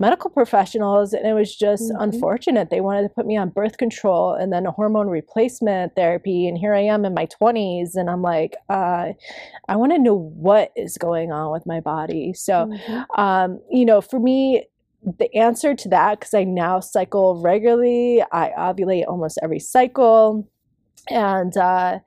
[0.00, 1.96] medical professionals and it was just Mhm.
[2.06, 2.70] unfortunate.
[2.70, 6.56] They wanted to put me on birth control and then a hormone replacement therapy and
[6.56, 9.06] here i am in my 20s and i'm like uh,
[9.68, 10.14] i want to know
[10.48, 12.32] what is going on with my body.
[12.32, 13.18] so Mhm.
[13.18, 14.66] um, you know, for me,
[15.18, 20.48] the answer to that, because I now cycle regularly, I ovulate almost every cycle.
[21.08, 22.00] And uh,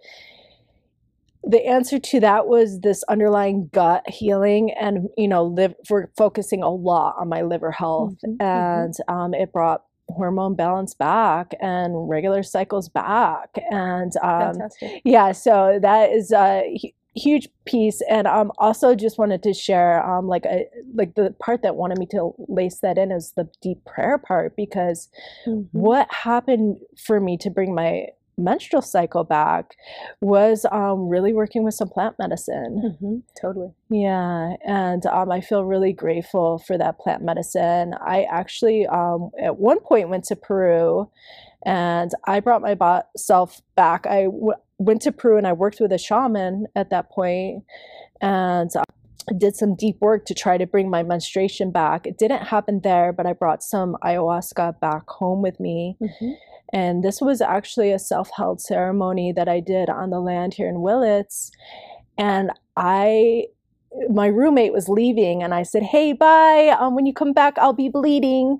[1.44, 4.72] the answer to that was this underlying gut healing.
[4.80, 8.16] And, you know, live, we're focusing a lot on my liver health.
[8.24, 8.44] Mhm, mhm.
[8.44, 13.50] And um, it brought hormone balance back and regular cycles back.
[13.72, 14.54] And um,
[15.04, 20.02] yeah so that is a hu- huge piece and um also just wanted to share
[20.10, 23.50] um like a like the part that wanted me to lace that in is the
[23.62, 25.10] deep prayer part because
[25.46, 25.68] Mhm.
[25.74, 29.76] what happened for me to bring my menstrual cycle back
[30.22, 33.22] was um really working with some plant medicine Mhm.
[33.40, 33.72] Totally.
[33.90, 37.94] yeah, and um, I feel really grateful for that plant medicine.
[38.00, 41.10] I actually, um, at one point, went to Peru,
[41.66, 44.08] and I brought my bo- self back.
[44.08, 44.28] I
[44.82, 47.64] went to Peru and I worked with a shaman at that point,
[48.22, 48.84] and uh,
[49.38, 52.08] did some deep work to try to bring my menstruation back.
[52.08, 55.98] It didn't happen there, but I brought some ayahuasca back home with me.
[56.02, 56.36] Mhm.
[56.74, 60.70] And this was actually a self held ceremony that I did on the land here
[60.70, 61.52] in Willits.
[62.18, 63.48] And I,
[64.10, 66.76] my roommate was leaving, and I said, Hey, bye.
[66.80, 68.60] Um, when you come back, I'll be bleeding.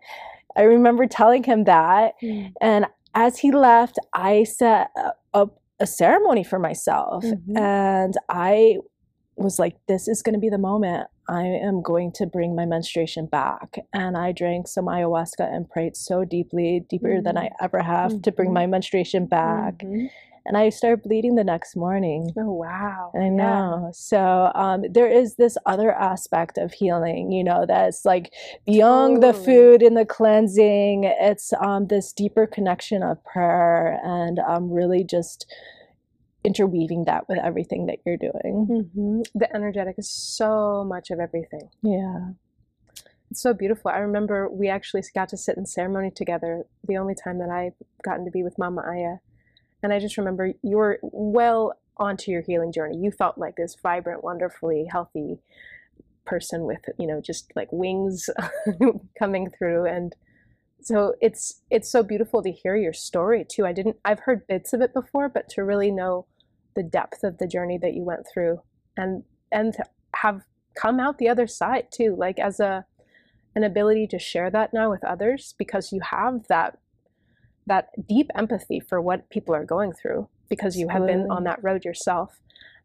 [0.58, 2.16] I remember telling him that.
[2.22, 2.52] Mm.
[2.60, 4.92] And as he left, I set
[5.34, 7.24] up a ceremony for myself.
[7.26, 7.58] Mhm.
[7.58, 8.78] And I
[9.36, 12.66] was like, this is going to be the moment I am going to bring my
[12.66, 13.78] menstruation back.
[13.94, 18.32] And I drank some ayahuasca and prayed so deeply, deeper than I ever have, to
[18.32, 18.54] bring Mhm.
[18.54, 19.84] my menstruation back.
[20.46, 22.32] And I started bleeding the next morning.
[22.38, 23.12] Oh wow!
[23.16, 23.30] I Yeah.
[23.30, 23.92] know.
[23.94, 28.34] So um, there is this other aspect of healing, you know, that's like
[28.66, 31.04] beyond the food and the cleansing.
[31.04, 35.46] It's um, this deeper connection of prayer and um, really just
[36.44, 38.90] interweaving that with everything that you're doing.
[38.96, 39.24] Mhm.
[39.36, 41.70] The energetic is so much of everything.
[41.84, 42.32] Yeah.
[43.30, 43.92] It's so beautiful.
[43.92, 47.76] I remember we actually got to sit in ceremony together the only time that I've
[48.04, 49.18] gotten to be with Mama Aya.
[49.84, 52.98] And I just remember you were well onto your healing journey.
[52.98, 55.40] You felt like this vibrant, wonderfully healthy
[56.26, 58.30] person with, you know, just like wings
[59.20, 60.16] coming through and
[60.84, 63.66] so it's it's so beautiful to hear your story too.
[63.66, 66.26] I didn't I've heard bits of it before, but to really know
[66.76, 68.62] the depth of the journey that you went through
[68.98, 69.76] and and
[70.16, 70.42] have
[70.76, 72.86] come out the other side too, like as a
[73.56, 76.80] an ability to share that now with others because you have that
[77.68, 81.64] that deep empathy for what people are going through because you have been on that
[81.64, 82.40] road yourself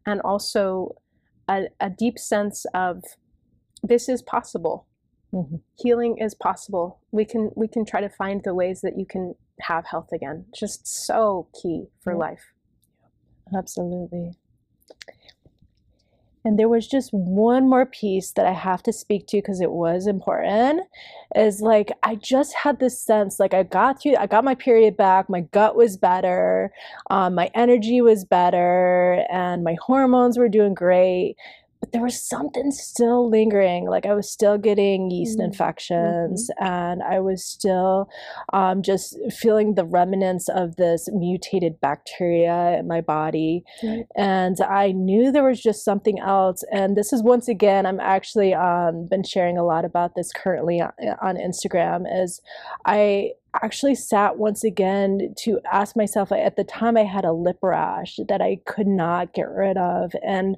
[0.05, 0.95] and also
[1.49, 3.03] a, a deep sense of
[3.83, 4.85] this is possible
[5.33, 5.59] Mhm.
[5.75, 9.35] healing is possible we can we can try to find the ways that you can
[9.61, 12.19] have health again just so key for Yeah.
[12.19, 12.53] life
[13.53, 14.35] Absolutely.
[16.45, 19.71] And there was just one more piece that I have to speak to because it
[19.71, 20.81] was important.
[21.35, 24.95] Is like I just had this sense, like I got through, I got my period
[24.95, 26.71] back, my gut was better,
[27.09, 31.35] um, my energy was better, and my hormones were doing great.
[31.79, 33.87] But there was something still lingering.
[33.87, 35.45] Like I was still getting yeast Mm.
[35.45, 38.09] infections, and I was still
[38.51, 44.05] um, just feeling the remnants of this mutated bacteria in my body Right.
[44.15, 46.63] and I knew there was just something else.
[46.71, 50.81] And this is once again, I'm actually um, been sharing a lot about this currently
[50.81, 52.05] on, on Instagram.
[52.11, 52.41] Is
[52.85, 56.31] I actually sat once again to ask myself.
[56.31, 60.11] At the time, I had a lip rash that I could not get rid of,
[60.23, 60.57] and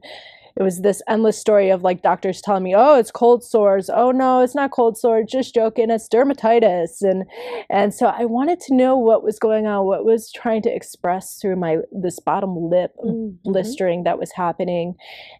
[0.59, 3.89] it was this endless story of like doctors telling me, "Oh, it's cold sores.
[3.89, 5.27] Oh no, it's not cold sores.
[5.31, 5.89] Just joking.
[5.89, 7.23] It's dermatitis." And
[7.69, 11.39] and so I wanted to know what was going on, what was trying to express
[11.39, 13.37] through my this bottom lip Mhm.
[13.43, 14.95] blistering that was happening.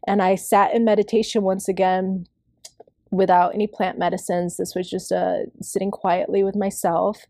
[0.08, 2.26] And I sat in meditation once again
[3.12, 4.56] without any plant medicines.
[4.58, 7.26] This was just uh, sitting quietly with myself.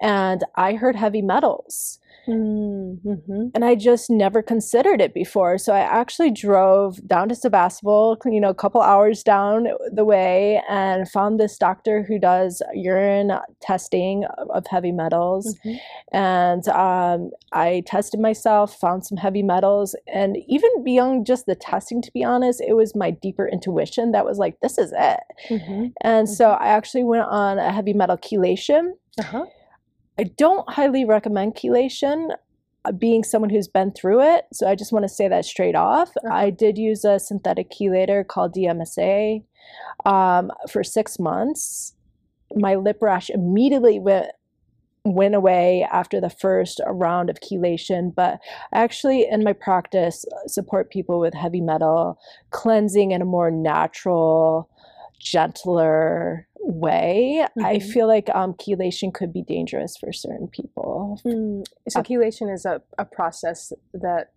[0.00, 1.98] And I heard heavy metals.
[2.28, 3.50] Mhm.
[3.54, 5.58] And I just never considered it before.
[5.58, 10.62] So I actually drove down to Sebastopol, you know, a couple hours down the way
[10.68, 15.78] and found this doctor who does urine testing of heavy metals Mhm.
[16.12, 22.00] and um, I tested myself, found some heavy metals, and even beyond just the testing,
[22.02, 25.20] to be honest, it was my deeper intuition that was like, this is it.
[25.48, 25.92] Mhm.
[26.02, 28.92] And so I actually went on a heavy metal chelation.
[29.18, 29.44] Uh-huh.
[30.18, 32.34] I don't highly recommend chelation.
[32.84, 35.74] uh, Being someone who's been through it, so I just want to say that straight
[35.74, 36.10] off.
[36.16, 36.34] Uh-huh.
[36.34, 39.42] I did use a synthetic chelator called DMSA
[40.04, 41.94] um, for six months.
[42.54, 44.26] My lip rash immediately went
[45.04, 48.38] went away after the first round of chelation but
[48.72, 52.20] I actually in my practice uh, support people with heavy metal
[52.50, 54.70] cleansing in a more natural
[55.18, 57.92] gentler way i Mhm.
[57.92, 62.64] feel like um, chelation could be dangerous for certain people Mm, so Uh, chelation is
[62.64, 64.30] a, a process that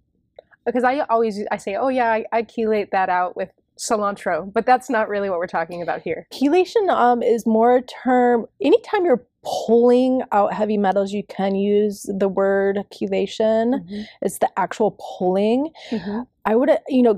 [0.65, 4.65] because I always I say oh yeah I, I chelate that out with cilantro but
[4.65, 6.27] that's not really what we're talking about here.
[6.33, 12.09] chelation um, is more a term anytime you're pulling out heavy metals you can use
[12.17, 13.85] the word chelation
[14.21, 16.25] it's the actual pulling Mhm.
[16.47, 17.15] I would, you know,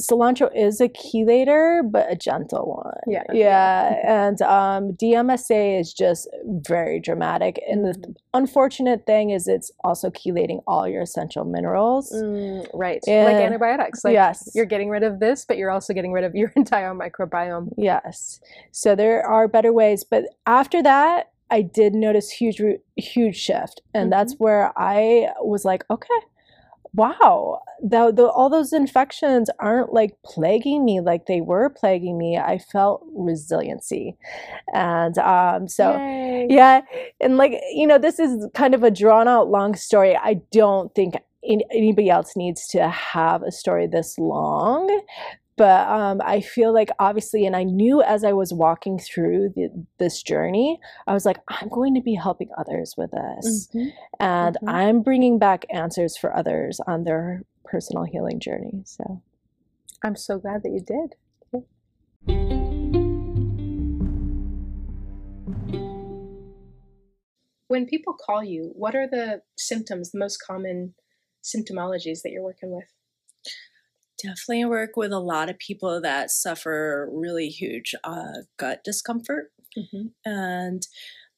[0.00, 2.98] cilantro is a chelator, but a gentle one.
[3.06, 3.22] Yeah.
[3.32, 4.00] Yeah.
[4.26, 7.62] And um, DMSA is just very dramatic.
[7.68, 8.16] And the Mhm.
[8.34, 12.12] unfortunate thing is it's also chelating all your essential minerals.
[12.12, 14.04] Mm, right, like antibiotics.
[14.04, 14.50] Like Yes.
[14.56, 17.72] you're getting rid of this, but you're also getting rid of your entire microbiome.
[17.76, 18.40] Yes.
[18.72, 20.02] So there are better ways.
[20.02, 22.60] But after that, I did notice huge,
[22.96, 23.82] huge shift.
[23.92, 26.08] And that's where I was like, okay,
[26.94, 32.38] wow, the, the, all those infections aren't like plaguing me like they were plaguing me.
[32.38, 34.16] I felt resiliency.
[34.72, 36.46] And um, so, Yay.
[36.48, 36.82] yeah.
[37.20, 40.16] And like, you know, this is kind of a drawn out long story.
[40.16, 45.02] I don't think anybody else needs to have a story this long
[45.56, 49.86] but um, I feel like obviously, and I knew as I was walking through the,
[49.98, 53.88] this journey, I was like, I'm going to be helping others with this, mm-hmm.
[54.18, 54.68] and mm-hmm.
[54.68, 58.82] I'm bringing back answers for others on their personal healing journey.
[58.84, 59.22] So,
[60.02, 61.14] I'm so glad that you did.
[67.68, 70.94] When people call you, what are the symptoms, the most common
[71.42, 72.93] symptomologies that you're working with?
[74.24, 79.52] Definitely work with a lot of people that suffer really huge uh, gut discomfort.
[79.76, 80.06] Mm-hmm.
[80.24, 80.82] And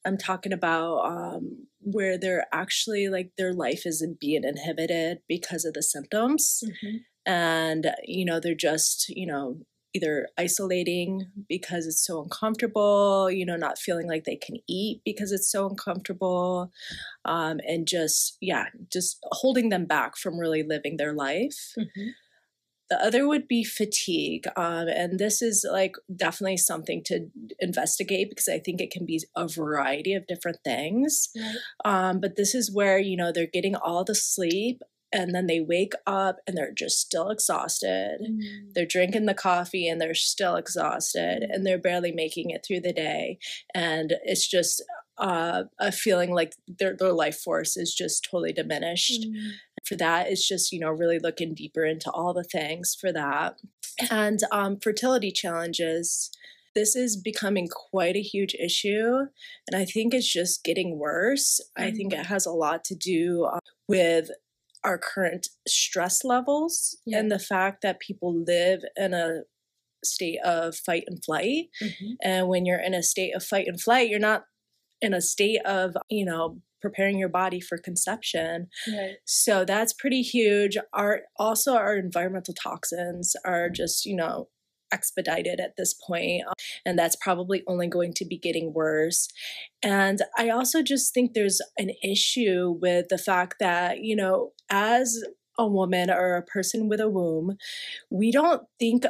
[0.05, 5.73] I'm talking about um, where they're actually like their life is being inhibited because of
[5.73, 6.63] the symptoms.
[6.63, 6.97] Mm-hmm.
[7.25, 9.57] And, you know, they're just, you know,
[9.93, 15.31] either isolating because it's so uncomfortable, you know, not feeling like they can eat because
[15.31, 16.71] it's so uncomfortable,
[17.25, 21.73] um, and just, yeah, just holding them back from really living their life.
[21.77, 22.09] Mm-hmm.
[22.89, 24.45] The other would be fatigue.
[24.55, 27.27] Um, and this is like definitely something to
[27.59, 31.29] investigate because I think it can be a variety of different things.
[31.35, 31.55] Right.
[31.83, 34.81] Um, but this is where, you know, they're getting all the sleep
[35.13, 38.19] and then they wake up and they're just still exhausted.
[38.21, 38.73] Mm.
[38.73, 42.93] They're drinking the coffee and they're still exhausted and they're barely making it through the
[42.93, 43.39] day.
[43.73, 44.83] And it's just
[45.17, 49.25] uh, a feeling like their, their life force is just totally diminished.
[49.25, 49.51] Mm
[49.87, 53.57] for that is just you know really looking deeper into all the things for that
[54.11, 56.31] and um, fertility challenges
[56.75, 59.25] this is becoming quite a huge issue
[59.67, 61.87] and i think it's just getting worse mm-hmm.
[61.87, 62.33] i think it mm-hmm.
[62.33, 64.29] has a lot to do uh, with
[64.83, 67.19] our current stress levels yeah.
[67.19, 69.41] and the fact that people live in a
[70.05, 72.13] state of fight and flight mm-hmm.
[72.23, 74.43] and when you're in a state of fight and flight you're not
[75.01, 78.67] in a state of you know preparing your body for conception.
[78.87, 79.15] Right.
[79.25, 80.77] So that's pretty huge.
[80.93, 84.49] Our also our environmental toxins are just, you know,
[84.91, 86.53] expedited at this um,
[86.85, 89.27] and that's probably only going to be getting worse
[89.83, 95.21] and i also just think there's an issue with the fact that you know as
[95.57, 97.57] a woman or a person with a womb
[98.09, 99.03] we don't think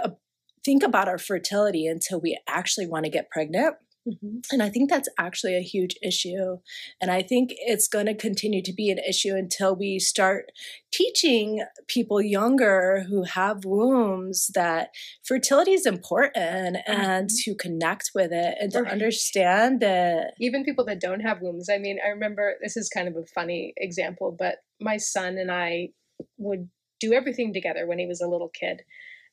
[0.63, 3.76] think about our fertility until we actually want to get pregnant
[4.08, 4.38] Mm-hmm.
[4.51, 6.58] And I think that's actually a huge issue.
[7.01, 10.51] And I think it's going to continue to be an issue until we start
[10.91, 14.89] teaching people younger who have wombs that
[15.26, 17.01] fertility is important mm-hmm.
[17.01, 20.34] and to connect with it and to understand it.
[20.39, 21.70] Even people that don't have wombs.
[21.70, 25.51] I mean, I remember this is kind of a funny example, but my son and
[25.51, 25.89] I
[26.38, 28.82] would do everything together when he was a little kid.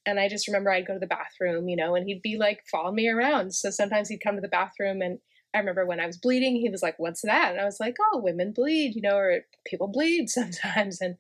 [0.06, 2.60] And I just remember I'd go to the bathroom, you know, and he'd be like
[2.70, 3.54] following me around.
[3.54, 5.18] So sometimes he'd come to the bathroom and
[5.54, 7.94] I remember when I was bleeding, he was like, "What's that?" And I was like,
[8.12, 11.16] "Oh, women bleed, you know, or people bleed sometimes." And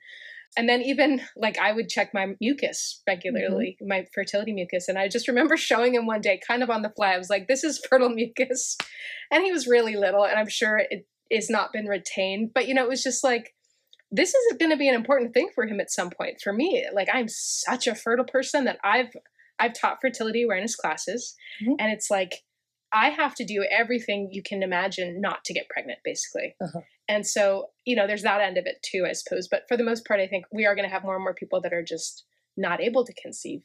[0.56, 3.88] and then even like I would check my mucus regularly, mm-hmm.
[3.88, 6.90] my fertility mucus, and I just remember showing him one day, kind of on the
[6.90, 7.12] fly.
[7.12, 8.76] I was like, "This is fertile mucus,"
[9.30, 12.50] and he was really little, and I'm sure it is not been retained.
[12.54, 13.53] But you know, it was just like
[14.14, 16.40] this is going to be an important thing for him at some point.
[16.40, 19.12] For me, like I'm such a fertile person that I've
[19.58, 21.74] I've taught fertility awareness classes, mm-hmm.
[21.78, 22.44] and it's like
[22.92, 26.54] I have to do everything you can imagine not to get pregnant, basically.
[26.60, 26.80] Uh-huh.
[27.08, 29.48] And so, you know, there's that end of it too, I suppose.
[29.48, 31.34] But for the most part, I think we are going to have more and more
[31.34, 32.24] people that are just
[32.56, 33.64] not able to conceive.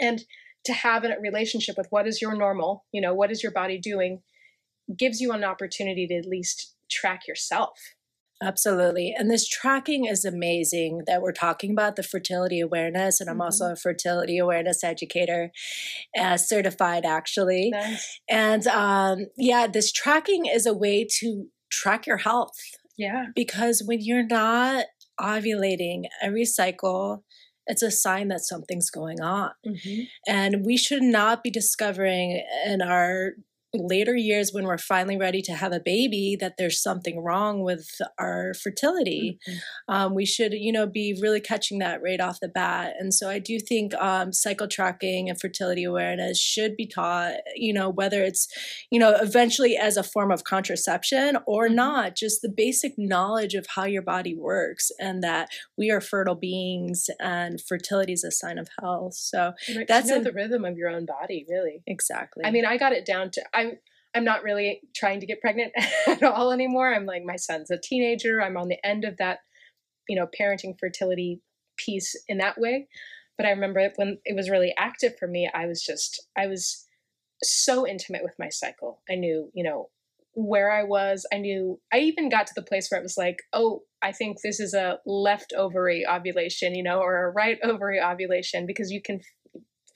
[0.00, 0.24] And
[0.66, 3.76] to have a relationship with what is your normal, you know, what is your body
[3.76, 4.22] doing,
[4.96, 7.76] gives you an opportunity to at least track yourself
[8.44, 9.14] Absolutely.
[9.16, 13.20] And this tracking is amazing that we're talking about the fertility awareness.
[13.20, 13.42] And I'm mm-hmm.
[13.42, 15.50] also a fertility awareness educator,
[16.18, 17.70] uh, certified actually.
[17.70, 18.20] Nice.
[18.28, 22.58] And um, yeah, this tracking is a way to track your health.
[22.98, 23.26] Yeah.
[23.34, 24.86] Because when you're not
[25.20, 27.24] ovulating every cycle,
[27.66, 29.52] it's a sign that something's going on.
[29.66, 30.02] Mm-hmm.
[30.28, 33.32] And we should not be discovering in our
[33.74, 37.88] later years when we're finally ready to have a baby that there's something wrong with
[38.18, 39.38] our fertility.
[39.48, 39.94] Mm-hmm.
[39.94, 42.94] um, we should you know be really catching that right off the bat.
[42.98, 47.72] And so i do think um, cycle tracking and fertility awareness should be taught you
[47.72, 48.48] know whether it's
[48.90, 51.76] you know eventually as a form of contraception or mm-hmm.
[51.76, 56.34] not just the basic knowledge of how your body works and that we are fertile
[56.34, 59.14] beings and fertility is a sign of health.
[59.14, 61.82] So right, that's know a, the rhythm of your own body really.
[61.86, 62.44] Exactly.
[62.44, 63.78] I mean i got it down to i I'm
[64.16, 65.72] I'm not really trying to get pregnant
[66.06, 66.94] at all anymore.
[66.94, 68.40] I'm like my son's a teenager.
[68.40, 69.38] I'm on the end of that
[70.08, 71.40] you know parenting fertility
[71.76, 72.86] piece in that way
[73.36, 76.86] but i remember when it was really active for me i was just i was
[77.42, 79.88] so intimate with my cycle i knew you know
[80.34, 83.38] where i was i knew i even got to the place where it was like
[83.52, 88.00] oh i think this is a left ovary ovulation you know or a right ovary
[88.00, 89.20] ovulation because you can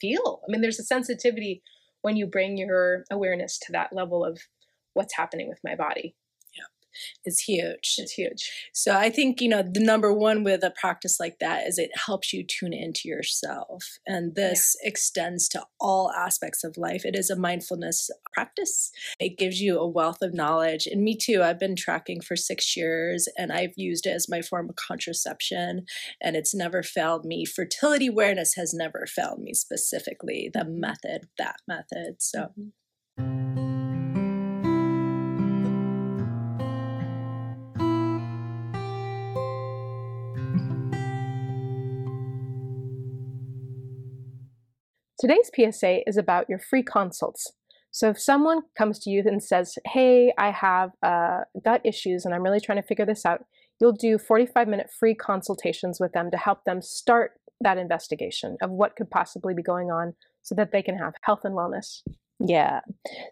[0.01, 1.62] feel i mean there's a sensitivity
[2.03, 4.40] when you bring your awareness to that level of
[4.94, 6.14] what's happening with my body
[7.24, 7.96] is huge.
[7.99, 8.51] It's huge.
[8.72, 11.90] So I think, you know, the number one with a practice like that is it
[12.07, 13.99] helps you tune into yourself.
[14.07, 14.88] And this yeah.
[14.88, 17.05] extends to all aspects of life.
[17.05, 18.90] It is a mindfulness practice.
[19.18, 20.86] It gives you a wealth of knowledge.
[20.86, 24.42] And me too, I've been tracking for six years and I've used it as my
[24.42, 25.86] form of contraception
[26.20, 27.44] and it's never failed me.
[27.44, 30.51] Fertility awareness has never failed me specifically.
[30.53, 32.16] The method, that method.
[32.18, 32.53] So.
[33.18, 33.78] Mm-hmm.
[45.19, 47.53] Today's PSA is about your free consults.
[47.91, 52.33] So if someone comes to you and says, hey, I have uh, gut issues and
[52.33, 53.45] I'm really trying to figure this out,
[53.81, 58.71] you'll do 45 minute free consultations with them to help them start that investigation of
[58.71, 62.03] what could possibly be going on so that they can have health and wellness.
[62.39, 62.81] Yeah.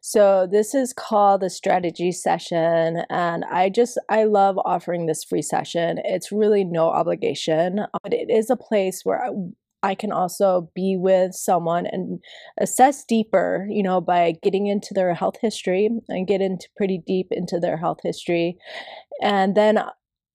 [0.03, 5.43] So this is called the strategy session and I just I love offering this free
[5.43, 6.01] session.
[6.05, 9.31] It's really no obligation, but it is a place where
[9.83, 12.21] I can also be with someone and
[12.59, 17.29] assess deeper, you know, by getting into their health history and get into pretty deep
[17.31, 18.57] into their health history.
[19.23, 19.83] And then,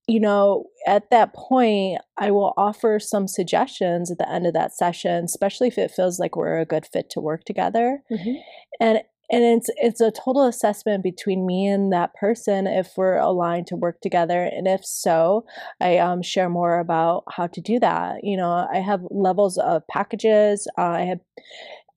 [0.07, 4.73] you know, at that point, I will offer some suggestions at the end of that
[4.73, 8.01] session, especially if it feels like we're a good fit to work together.
[8.11, 8.35] Mm-hmm.
[8.79, 9.01] And
[9.31, 13.75] and it's it's a total assessment between me and that person if we're aligned to
[13.75, 14.43] work together.
[14.43, 15.45] And if so
[15.79, 18.23] i um, share more about how to do that.
[18.23, 20.67] You know i have levels of packages.
[20.77, 21.19] Uh, i have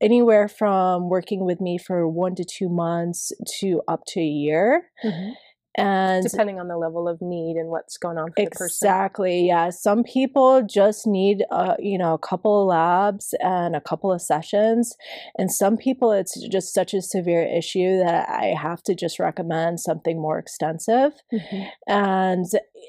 [0.00, 4.90] anywhere from working with me for one to two months to up to a year.
[5.04, 5.32] Mm-hmm
[5.76, 9.70] and depending on the level of need and what's going on for exactly yeah.
[9.70, 14.22] Some people just need a you know a couple of labs and a couple of
[14.22, 14.96] sessions.
[15.38, 19.80] And some people it's just such a severe issue that i have to just recommend
[19.80, 21.12] something more extensive.
[21.32, 21.62] Mm-hmm.
[21.86, 22.46] and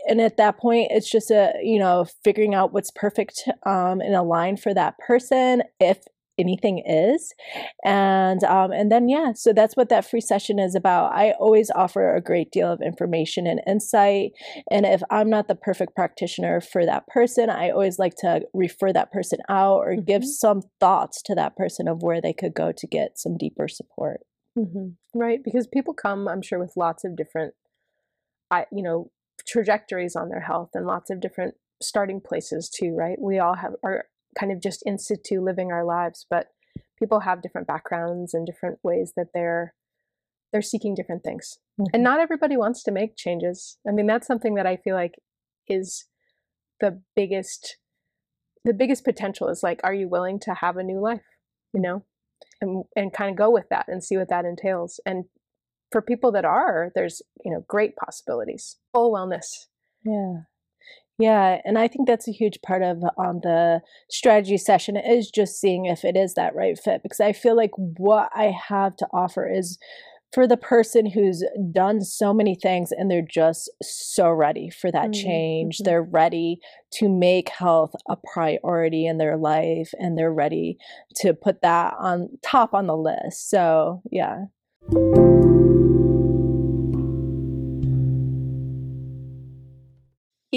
[0.07, 4.15] and at that point it's just a you know figuring out what's perfect um, and
[4.15, 5.99] aligned for that person if
[6.37, 7.33] anything is
[7.83, 11.71] and um, and then yeah so that's what that free session is about i always
[11.71, 14.31] offer a great deal of information and insight
[14.69, 18.91] and if i'm not the perfect practitioner for that person i always like to refer
[18.91, 20.05] that person out or mm-hmm.
[20.05, 23.67] give some thoughts to that person of where they could go to get some deeper
[23.67, 24.21] support
[24.57, 24.89] mm-hmm.
[25.17, 27.53] right because people come i'm sure with lots of different
[28.51, 29.09] i you know
[29.47, 33.73] trajectories on their health and lots of different starting places too right we all have
[33.83, 34.05] our
[34.37, 36.47] kind of just in situ living our lives, but
[36.97, 39.73] people have different backgrounds and different ways that they're
[40.51, 41.57] they're seeking different things.
[41.79, 41.89] Mm-hmm.
[41.93, 43.77] And not everybody wants to make changes.
[43.87, 45.15] I mean, that's something that I feel like
[45.67, 46.05] is
[46.79, 47.77] the biggest
[48.63, 51.25] the biggest potential is like are you willing to have a new life,
[51.73, 52.05] you know?
[52.61, 54.99] And and kind of go with that and see what that entails.
[55.05, 55.25] And
[55.91, 58.77] for people that are, there's, you know, great possibilities.
[58.93, 59.67] Full wellness.
[60.03, 60.41] Yeah.
[61.17, 65.61] Yeah, and I think that's a huge part of um, the strategy session is just
[65.61, 69.07] seeing if it is that right fit because I feel like what I have to
[69.13, 69.77] offer is
[70.33, 75.11] for the person who's done so many things and they're just so ready for that
[75.11, 75.23] mm-hmm.
[75.23, 75.77] change.
[75.77, 76.59] They're ready
[76.95, 80.77] to make health a priority in their life and they're ready
[81.21, 83.49] to put that on top on the list.
[83.49, 84.47] So, yeah.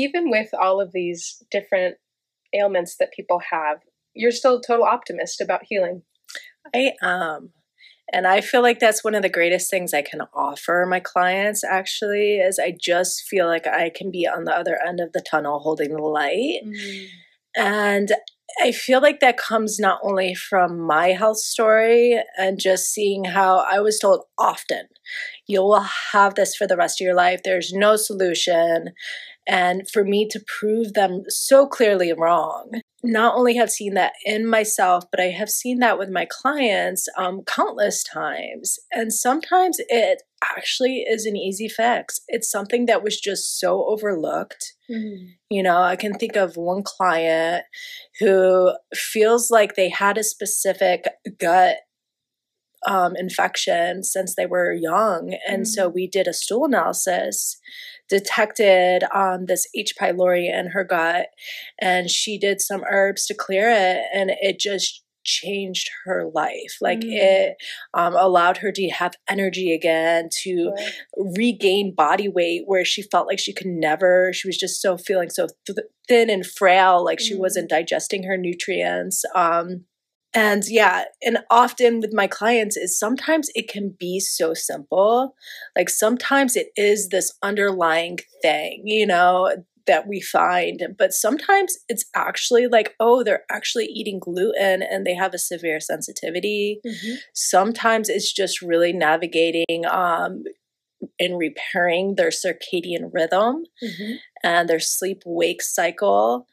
[0.08, 1.96] Even with all of these different
[2.54, 3.78] ailments that people have,
[4.14, 6.02] you're still a total optimist about healing.
[6.74, 7.52] I am.
[8.10, 11.62] And I feel like that's one of the greatest things I can offer my clients
[11.62, 15.22] actually is I just feel like I can be on the other end of the
[15.30, 16.60] tunnel holding the light.
[16.64, 17.06] Mm.
[17.56, 18.12] And
[18.62, 23.58] I feel like that comes not only from my health story and just seeing how
[23.58, 24.88] I was told often,
[25.46, 27.40] you will have this for the rest of your life.
[27.44, 28.94] There's no solution
[29.48, 32.70] and for me to prove them so clearly wrong
[33.02, 37.08] not only have seen that in myself but i have seen that with my clients
[37.16, 40.22] um, countless times and sometimes it
[40.56, 45.26] actually is an easy fix it's something that was just so overlooked mm-hmm.
[45.50, 47.64] you know i can think of one client
[48.20, 51.04] who feels like they had a specific
[51.38, 51.76] gut
[52.86, 55.64] um, infection since they were young and mm-hmm.
[55.64, 57.58] so we did a stool analysis
[58.08, 59.94] detected um, this H.
[60.00, 61.26] pylori in her gut,
[61.80, 66.78] and she did some herbs to clear it, and it just changed her life.
[66.80, 67.10] Like mm.
[67.10, 67.56] it
[67.94, 70.92] um, allowed her to have energy again, to right.
[71.36, 74.32] regain body weight where she felt like she could never.
[74.32, 75.78] She was just so feeling so th-
[76.08, 77.22] thin and frail, like mm.
[77.22, 79.24] she wasn't digesting her nutrients.
[79.34, 79.84] Um,
[80.38, 85.34] and yeah, and often with my clients is sometimes it can be so simple.
[85.76, 89.50] Like sometimes it is this underlying thing, you know,
[89.88, 90.94] that we find.
[90.96, 95.80] But sometimes it's actually like, oh, they're actually eating gluten and they have a severe
[95.80, 96.80] sensitivity.
[96.86, 97.16] Mm-hmm.
[97.34, 100.44] Sometimes it's just really navigating um,
[101.18, 104.12] and repairing their circadian rhythm mm-hmm.
[104.44, 106.46] and their sleep wake cycle.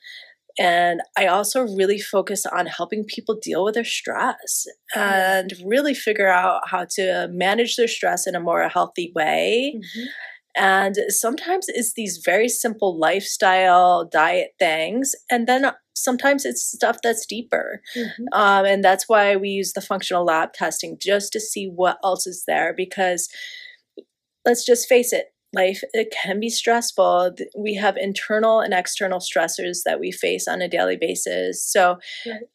[0.57, 6.29] And I also really focus on helping people deal with their stress and really figure
[6.29, 9.73] out how to manage their stress in a more healthy way.
[9.75, 10.05] Mm-hmm
[10.55, 15.13] and sometimes it's these very simple lifestyle diet things.
[15.29, 17.81] And then sometimes it's stuff that's deeper.
[17.95, 18.23] Mm-hmm.
[18.31, 22.25] Um, and that's why we use the functional lab testing just to see what else
[22.25, 22.73] is there.
[22.75, 23.27] Because
[24.45, 27.35] let's just face it, life it can be stressful.
[27.57, 31.63] We have internal and external stressors that we face on a daily basis.
[31.63, 31.97] So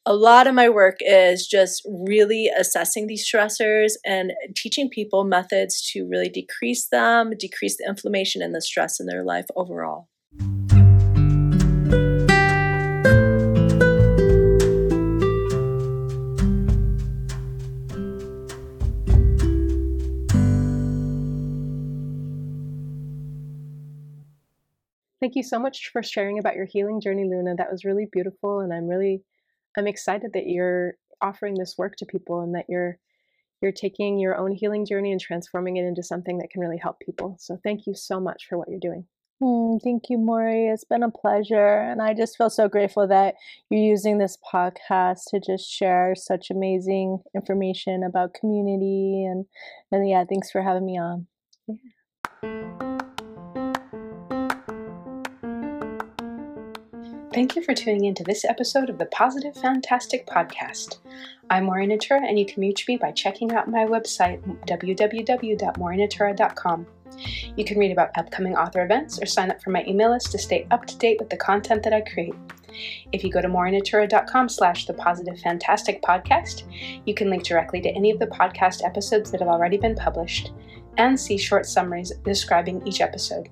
[0.06, 5.80] a lot of my work is just really assessing these stressors and teaching people methods
[5.92, 10.08] to really decrease them decrease the inflammation and the stress in their life overall
[25.20, 27.54] Thank you so much for sharing about your healing journey, Luna.
[27.56, 29.22] That was really beautiful, and I'm really,
[29.76, 32.98] I'm excited that you're offering this work to people and that you're,
[33.60, 36.98] you're taking your own healing journey and transforming it into something that can really help
[37.00, 37.36] people.
[37.38, 39.04] So thank you so much for what you're doing.
[39.42, 40.68] Mm, thank you, Maury.
[40.68, 41.80] It's been a pleasure.
[41.80, 43.34] And I just feel so grateful that
[43.70, 49.24] you're using this podcast to just share such amazing information about community.
[49.24, 49.44] And,
[49.92, 51.26] and yeah, thanks for having me on.
[52.42, 52.99] Yeah.
[57.32, 60.98] Thank you for tuning in to this episode of the Positive Fantastic Podcast.
[61.48, 66.86] I'm Maureen Natura, and you can reach me by checking out my website, www.maureennatura.com.
[67.56, 70.38] You can read about upcoming author events or sign up for my email list to
[70.38, 72.34] stay up to date with the content that I create.
[73.12, 76.64] If you go to maureennatura.com slash the Positive Fantastic Podcast,
[77.06, 80.50] you can link directly to any of the podcast episodes that have already been published
[80.98, 83.48] and see short summaries describing each episode.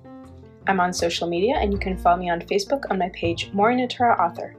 [0.69, 3.79] I'm on social media, and you can follow me on Facebook on my page Maureen
[3.79, 4.55] Natura Author,